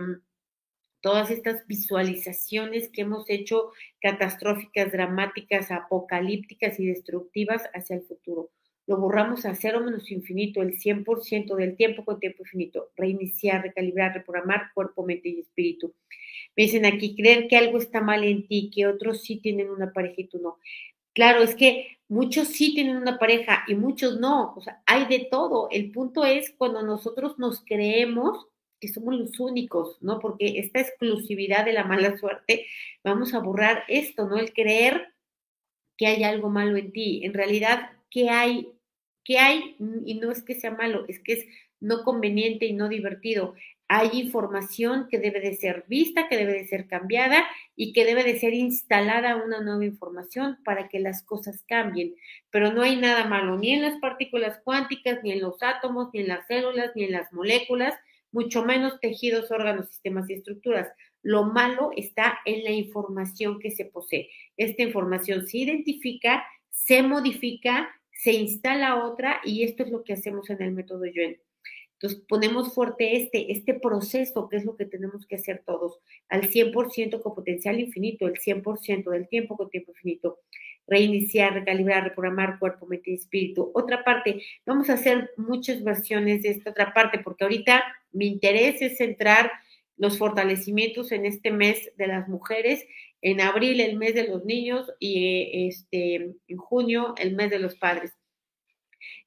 todas 1.02 1.32
estas 1.32 1.68
visualizaciones 1.68 2.90
que 2.90 3.02
hemos 3.02 3.30
hecho 3.30 3.72
catastróficas, 4.02 4.92
dramáticas, 4.92 5.72
apocalípticas 5.72 6.80
y 6.80 6.88
destructivas 6.88 7.64
hacia 7.74 7.98
el 7.98 8.04
futuro. 8.04 8.52
Lo 8.88 8.98
borramos 8.98 9.46
a 9.46 9.56
cero 9.56 9.82
menos 9.82 10.12
infinito, 10.12 10.62
el 10.62 10.78
100% 10.78 11.56
del 11.56 11.76
tiempo 11.76 12.04
con 12.04 12.20
tiempo 12.20 12.44
infinito. 12.44 12.92
Reiniciar, 12.96 13.62
recalibrar, 13.62 14.14
reprogramar 14.14 14.74
cuerpo, 14.74 15.06
mente 15.06 15.30
y 15.30 15.40
espíritu. 15.40 15.94
Me 16.56 16.64
dicen 16.64 16.86
aquí, 16.86 17.16
creer 17.16 17.48
que 17.48 17.58
algo 17.58 17.78
está 17.78 18.02
mal 18.02 18.24
en 18.24 18.48
ti, 18.48 18.72
que 18.74 18.88
otros 18.88 19.22
sí 19.22 19.38
tienen 19.38 19.70
una 19.70 19.92
pareja 19.94 20.16
y 20.18 20.28
tú 20.28 20.40
no. 20.40 20.58
Claro, 21.14 21.42
es 21.44 21.56
que 21.56 21.98
muchos 22.08 22.50
sí 22.50 22.74
tienen 22.74 22.98
una 22.98 23.18
pareja 23.18 23.64
y 23.68 23.76
muchos 23.76 24.20
no. 24.20 24.54
O 24.56 24.62
sea, 24.62 24.82
hay 24.86 25.06
de 25.06 25.28
todo. 25.32 25.70
El 25.72 25.92
punto 25.92 26.26
es 26.26 26.54
cuando 26.58 26.82
nosotros 26.84 27.40
nos 27.40 27.64
creemos 27.66 28.48
que 28.82 28.88
somos 28.88 29.14
los 29.16 29.40
únicos, 29.40 29.98
¿no? 30.02 30.20
Porque 30.20 30.60
esta 30.60 30.82
exclusividad 30.82 31.66
de 31.66 31.74
la 31.74 31.84
mala 31.84 32.18
suerte, 32.18 32.66
vamos 33.04 33.34
a 33.34 33.40
borrar 33.40 33.84
esto, 33.88 34.28
¿no? 34.28 34.38
El 34.38 34.54
creer 34.54 35.14
que 35.98 36.08
hay 36.08 36.24
algo 36.24 36.50
malo 36.50 36.78
en 36.78 36.92
ti. 36.92 37.22
En 37.24 37.34
realidad, 37.34 37.92
¿qué 38.10 38.30
hay? 38.30 38.74
¿Qué 39.24 39.38
hay? 39.38 39.76
Y 40.06 40.16
no 40.16 40.32
es 40.32 40.42
que 40.44 40.56
sea 40.56 40.72
malo, 40.72 41.06
es 41.08 41.20
que 41.20 41.34
es 41.34 41.46
no 41.80 42.04
conveniente 42.04 42.66
y 42.66 42.74
no 42.74 42.90
divertido 42.90 43.54
hay 43.94 44.22
información 44.22 45.10
que 45.10 45.20
debe 45.20 45.42
de 45.42 45.54
ser 45.54 45.84
vista, 45.86 46.30
que 46.30 46.38
debe 46.38 46.54
de 46.54 46.66
ser 46.66 46.88
cambiada 46.88 47.46
y 47.76 47.92
que 47.92 48.06
debe 48.06 48.24
de 48.24 48.40
ser 48.40 48.54
instalada 48.54 49.36
una 49.36 49.60
nueva 49.60 49.84
información 49.84 50.58
para 50.64 50.88
que 50.88 51.02
las 51.02 51.24
cosas 51.24 51.66
cambien. 51.68 52.16
Pero 52.52 52.72
no 52.72 52.84
hay 52.84 52.96
nada 52.96 53.26
malo 53.26 53.58
ni 53.58 53.74
en 53.74 53.82
las 53.82 54.00
partículas 54.00 54.62
cuánticas, 54.64 55.20
ni 55.24 55.34
en 55.34 55.42
los 55.42 55.62
átomos, 55.62 56.08
ni 56.14 56.22
en 56.22 56.30
las 56.30 56.48
células, 56.48 56.92
ni 56.96 57.04
en 57.04 57.12
las 57.12 57.34
moléculas, 57.34 57.94
mucho 58.32 58.64
menos 58.64 58.98
tejidos, 59.02 59.52
órganos, 59.52 59.90
sistemas 59.90 60.30
y 60.30 60.36
estructuras. 60.36 60.88
Lo 61.22 61.44
malo 61.44 61.92
está 61.98 62.40
en 62.46 62.64
la 62.64 62.72
información 62.72 63.60
que 63.60 63.72
se 63.72 63.84
posee. 63.84 64.30
Esta 64.56 64.84
información 64.84 65.48
se 65.48 65.58
identifica, 65.58 66.46
se 66.70 67.04
modifica, 67.04 67.90
se 68.14 68.32
instala 68.32 69.04
otra 69.04 69.42
y 69.44 69.64
esto 69.64 69.84
es 69.84 69.92
lo 69.92 70.06
que 70.06 70.14
hacemos 70.14 70.50
en 70.50 70.62
el 70.62 70.72
método 70.72 71.06
Yuen 71.08 71.42
entonces, 72.02 72.26
ponemos 72.28 72.74
fuerte 72.74 73.16
este, 73.16 73.52
este 73.52 73.76
proceso, 73.76 74.50
que 74.50 74.58
es 74.58 74.66
lo 74.66 74.76
que 74.76 74.86
tenemos 74.86 75.28
que 75.28 75.36
hacer 75.36 75.62
todos, 75.64 76.00
al 76.30 76.50
100% 76.50 77.22
con 77.22 77.36
potencial 77.36 77.80
infinito, 77.80 78.28
el 78.28 78.40
100% 78.40 79.12
del 79.12 79.28
tiempo 79.28 79.56
con 79.56 79.70
tiempo 79.70 79.92
infinito. 79.92 80.40
Reiniciar, 80.88 81.54
recalibrar, 81.54 82.04
reprogramar 82.04 82.58
cuerpo, 82.58 82.88
mente 82.88 83.12
y 83.12 83.14
espíritu. 83.14 83.70
Otra 83.76 84.04
parte, 84.04 84.42
vamos 84.66 84.90
a 84.90 84.94
hacer 84.94 85.30
muchas 85.38 85.84
versiones 85.84 86.42
de 86.42 86.50
esta 86.50 86.72
otra 86.72 86.92
parte, 86.92 87.20
porque 87.20 87.44
ahorita 87.44 87.84
mi 88.12 88.26
interés 88.26 88.82
es 88.82 88.98
centrar 88.98 89.52
los 89.96 90.18
fortalecimientos 90.18 91.12
en 91.12 91.28
este 91.28 91.52
mes 91.52 91.92
de 91.98 92.08
las 92.08 92.28
mujeres, 92.28 92.84
en 93.22 93.42
abril 93.42 93.80
el 93.80 93.98
mes 93.98 94.16
de 94.16 94.28
los 94.28 94.44
niños 94.44 94.92
y 95.00 95.68
este, 95.68 96.34
en 96.48 96.58
junio 96.58 97.14
el 97.20 97.36
mes 97.36 97.52
de 97.52 97.60
los 97.60 97.76
padres. 97.76 98.12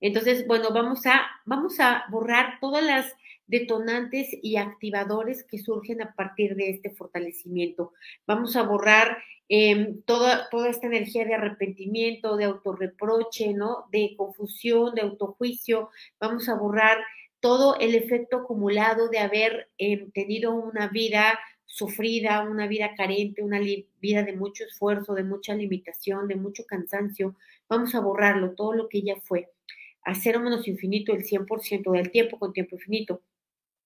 Entonces, 0.01 0.47
bueno, 0.47 0.71
vamos 0.73 1.07
a, 1.07 1.23
vamos 1.45 1.81
a 1.81 2.05
borrar 2.11 2.59
todas 2.61 2.85
las 2.85 3.15
detonantes 3.47 4.29
y 4.43 4.57
activadores 4.57 5.45
que 5.45 5.59
surgen 5.59 6.03
a 6.03 6.15
partir 6.15 6.57
de 6.57 6.71
este 6.71 6.91
fortalecimiento. 6.91 7.93
Vamos 8.27 8.57
a 8.57 8.63
borrar 8.63 9.19
eh, 9.49 9.97
toda, 10.07 10.49
toda 10.49 10.71
esta 10.71 10.87
energía 10.87 11.25
de 11.25 11.35
arrepentimiento, 11.35 12.37
de 12.37 12.45
autorreproche, 12.45 13.53
¿no? 13.53 13.87
De 13.93 14.15
confusión, 14.17 14.95
de 14.95 15.03
autojuicio. 15.03 15.91
Vamos 16.19 16.49
a 16.49 16.55
borrar 16.55 17.05
todo 17.41 17.77
el 17.79 17.95
efecto 17.95 18.39
acumulado 18.39 19.09
de 19.11 19.19
haber 19.19 19.69
eh, 19.77 20.09
tenido 20.15 20.55
una 20.55 20.89
vida 20.89 21.39
sufrida, 21.67 22.43
una 22.43 22.67
vida 22.67 22.95
carente, 22.97 23.43
una 23.43 23.59
vida 23.59 24.23
de 24.23 24.33
mucho 24.33 24.65
esfuerzo, 24.65 25.13
de 25.15 25.25
mucha 25.25 25.55
limitación, 25.55 26.29
de 26.29 26.37
mucho 26.37 26.65
cansancio. 26.65 27.37
Vamos 27.69 27.95
a 27.95 28.01
borrarlo, 28.01 28.53
todo 28.53 28.73
lo 28.73 28.89
que 28.89 28.99
ella 28.99 29.17
fue 29.23 29.51
a 30.05 30.15
cero 30.15 30.41
menos 30.41 30.69
infinito 30.69 31.13
el 31.13 31.25
100% 31.25 31.91
del 31.93 32.11
tiempo 32.11 32.39
con 32.39 32.53
tiempo 32.53 32.77
infinito. 32.77 33.23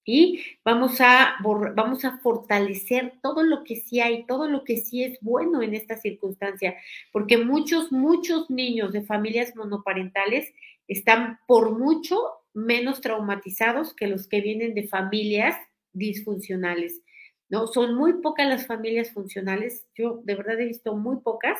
Y 0.04 0.42
vamos 0.64 1.02
a, 1.02 1.36
vamos 1.42 2.04
a 2.06 2.18
fortalecer 2.18 3.14
todo 3.22 3.42
lo 3.42 3.62
que 3.62 3.76
sí 3.76 4.00
hay, 4.00 4.24
todo 4.24 4.48
lo 4.48 4.64
que 4.64 4.78
sí 4.78 5.02
es 5.02 5.18
bueno 5.20 5.60
en 5.60 5.74
esta 5.74 5.98
circunstancia, 5.98 6.76
porque 7.12 7.36
muchos, 7.36 7.92
muchos 7.92 8.48
niños 8.48 8.92
de 8.92 9.02
familias 9.02 9.54
monoparentales 9.54 10.50
están 10.86 11.38
por 11.46 11.78
mucho 11.78 12.18
menos 12.54 13.02
traumatizados 13.02 13.94
que 13.94 14.06
los 14.06 14.28
que 14.28 14.40
vienen 14.40 14.74
de 14.74 14.88
familias 14.88 15.56
disfuncionales. 15.92 17.02
¿no? 17.50 17.66
Son 17.66 17.94
muy 17.94 18.14
pocas 18.22 18.48
las 18.48 18.66
familias 18.66 19.12
funcionales, 19.12 19.86
yo 19.94 20.22
de 20.24 20.34
verdad 20.34 20.60
he 20.60 20.66
visto 20.66 20.96
muy 20.96 21.18
pocas, 21.20 21.58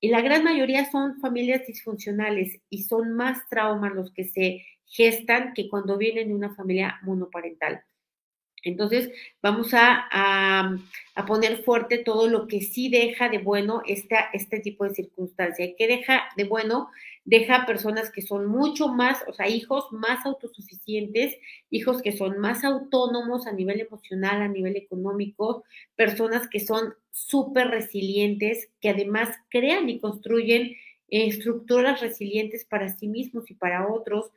y 0.00 0.08
la 0.08 0.20
gran 0.20 0.44
mayoría 0.44 0.90
son 0.90 1.18
familias 1.20 1.66
disfuncionales 1.66 2.60
y 2.68 2.82
son 2.82 3.14
más 3.14 3.48
traumas 3.48 3.94
los 3.94 4.12
que 4.12 4.24
se 4.24 4.64
gestan 4.86 5.54
que 5.54 5.68
cuando 5.68 5.96
vienen 5.96 6.28
de 6.28 6.34
una 6.34 6.54
familia 6.54 6.98
monoparental. 7.02 7.82
Entonces, 8.62 9.10
vamos 9.42 9.74
a, 9.74 10.08
a, 10.10 11.26
poner 11.26 11.62
fuerte 11.64 11.98
todo 11.98 12.28
lo 12.28 12.46
que 12.46 12.62
sí 12.62 12.88
deja 12.88 13.28
de 13.28 13.38
bueno 13.38 13.82
este 13.86 14.60
tipo 14.60 14.84
de 14.84 14.94
circunstancia. 14.94 15.74
¿Qué 15.76 15.86
deja 15.86 16.24
de 16.36 16.44
bueno? 16.44 16.88
Deja 17.26 17.64
personas 17.64 18.10
que 18.10 18.20
son 18.20 18.46
mucho 18.46 18.88
más, 18.88 19.24
o 19.26 19.32
sea, 19.32 19.48
hijos 19.48 19.86
más 19.92 20.26
autosuficientes, 20.26 21.36
hijos 21.70 22.02
que 22.02 22.12
son 22.12 22.38
más 22.38 22.64
autónomos 22.64 23.46
a 23.46 23.52
nivel 23.52 23.80
emocional, 23.80 24.42
a 24.42 24.48
nivel 24.48 24.76
económico, 24.76 25.64
personas 25.96 26.48
que 26.48 26.60
son 26.60 26.94
súper 27.10 27.68
resilientes, 27.68 28.68
que 28.80 28.90
además 28.90 29.30
crean 29.48 29.88
y 29.88 30.00
construyen 30.00 30.76
estructuras 31.08 32.00
resilientes 32.00 32.64
para 32.64 32.88
sí 32.88 33.08
mismos 33.08 33.50
y 33.50 33.54
para 33.54 33.88
otros. 33.88 34.30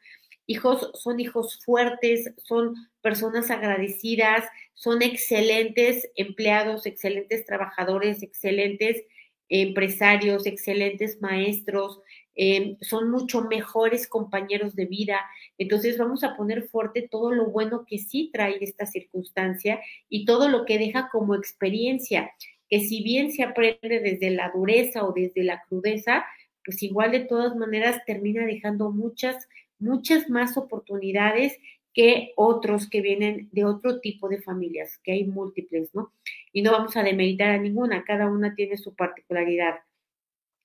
Hijos 0.46 0.92
son 0.94 1.20
hijos 1.20 1.60
fuertes, 1.66 2.32
son 2.38 2.76
personas 3.02 3.52
agradecidas, 3.52 4.46
son 4.76 5.02
excelentes 5.02 6.10
empleados, 6.16 6.86
excelentes 6.86 7.46
trabajadores, 7.46 8.24
excelentes 8.24 9.04
empresarios, 9.50 10.46
excelentes 10.46 11.22
maestros, 11.22 12.00
em, 12.38 12.78
son 12.82 13.12
mucho 13.12 13.42
mejores 13.42 14.08
compañeros 14.08 14.76
de 14.76 14.86
vida. 14.86 15.20
Entonces 15.58 15.98
vamos 15.98 16.24
a 16.24 16.38
poner 16.38 16.64
fuerte 16.70 17.08
todo 17.10 17.32
lo 17.32 17.48
bueno 17.48 17.86
que 17.86 17.98
sí 17.98 18.30
trae 18.32 18.58
esta 18.62 18.86
circunstancia 18.86 19.82
y 20.08 20.26
todo 20.26 20.48
lo 20.48 20.64
que 20.66 20.78
deja 20.78 21.10
como 21.10 21.36
experiencia, 21.36 22.32
que 22.70 22.80
si 22.80 23.04
bien 23.04 23.32
se 23.32 23.44
aprende 23.44 24.00
desde 24.00 24.30
la 24.30 24.52
dureza 24.54 25.04
o 25.04 25.14
desde 25.14 25.44
la 25.44 25.64
crudeza, 25.68 26.26
pues 26.64 26.84
igual 26.84 27.12
de 27.12 27.22
todas 27.22 27.56
maneras 27.56 28.04
termina 28.06 28.46
dejando 28.46 28.92
muchas, 28.92 29.48
muchas 29.80 30.30
más 30.30 30.58
oportunidades 30.58 31.58
que 31.98 32.34
otros 32.36 32.88
que 32.88 33.02
vienen 33.02 33.50
de 33.52 33.66
otro 33.66 34.00
tipo 34.00 34.30
de 34.30 34.40
familias, 34.40 35.00
que 35.04 35.14
hay 35.14 35.24
múltiples, 35.24 35.96
¿no? 35.96 36.12
Y 36.54 36.62
no 36.62 36.72
vamos 36.72 36.96
a 36.96 37.02
demeritar 37.02 37.50
a 37.50 37.58
ninguna, 37.58 38.04
cada 38.04 38.28
una 38.28 38.54
tiene 38.54 38.78
su 38.78 38.94
particularidad. 38.94 39.80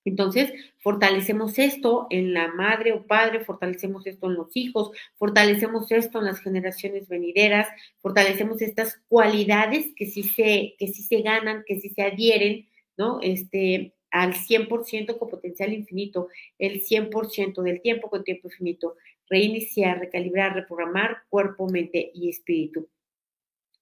Entonces, 0.05 0.53
fortalecemos 0.79 1.57
esto 1.59 2.07
en 2.09 2.33
la 2.33 2.49
madre 2.49 2.91
o 2.91 3.05
padre, 3.05 3.45
fortalecemos 3.45 4.05
esto 4.05 4.27
en 4.27 4.35
los 4.35 4.55
hijos, 4.55 4.91
fortalecemos 5.15 5.91
esto 5.91 6.19
en 6.19 6.25
las 6.25 6.39
generaciones 6.39 7.07
venideras, 7.07 7.67
fortalecemos 7.99 8.61
estas 8.61 9.01
cualidades 9.07 9.87
que 9.95 10.05
sí 10.05 10.23
se, 10.23 10.75
que 10.77 10.87
sí 10.87 11.03
se 11.03 11.21
ganan, 11.21 11.63
que 11.65 11.79
sí 11.79 11.89
se 11.89 12.01
adhieren, 12.01 12.67
¿no? 12.97 13.19
Este, 13.21 13.93
al 14.11 14.35
100% 14.35 15.17
con 15.17 15.29
potencial 15.29 15.73
infinito, 15.73 16.27
el 16.59 16.83
100% 16.83 17.61
del 17.63 17.81
tiempo 17.81 18.09
con 18.09 18.23
tiempo 18.23 18.47
infinito, 18.47 18.95
reiniciar, 19.27 19.99
recalibrar, 19.99 20.53
reprogramar 20.53 21.23
cuerpo, 21.29 21.67
mente 21.67 22.11
y 22.13 22.29
espíritu. 22.29 22.87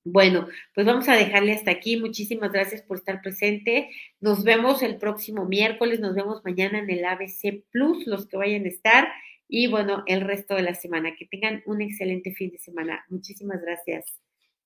Bueno, 0.04 0.48
pues 0.74 0.88
vamos 0.88 1.08
a 1.10 1.16
dejarle 1.16 1.54
hasta 1.54 1.72
aquí. 1.72 1.98
Muchísimas 1.98 2.52
gracias 2.52 2.82
por 2.82 2.98
estar 2.98 3.22
presente. 3.22 3.90
Nos 4.20 4.44
vemos 4.44 4.82
el 4.82 4.98
próximo 4.98 5.46
miércoles, 5.46 6.00
nos 6.00 6.16
vemos 6.16 6.44
mañana 6.44 6.80
en 6.80 6.90
el 6.90 7.06
ABC 7.06 7.64
Plus, 7.72 8.08
los 8.08 8.28
que 8.28 8.38
vayan 8.38 8.66
a 8.66 8.70
estar, 8.70 9.08
y 9.48 9.68
bueno, 9.68 10.04
el 10.08 10.22
resto 10.22 10.56
de 10.56 10.64
la 10.64 10.74
semana. 10.74 11.16
Que 11.16 11.26
tengan 11.28 11.62
un 11.66 11.82
excelente 11.82 12.34
fin 12.34 12.50
de 12.52 12.58
semana. 12.58 13.06
Muchísimas 13.10 13.62
gracias. 13.62 14.06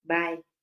Bye. 0.03 0.54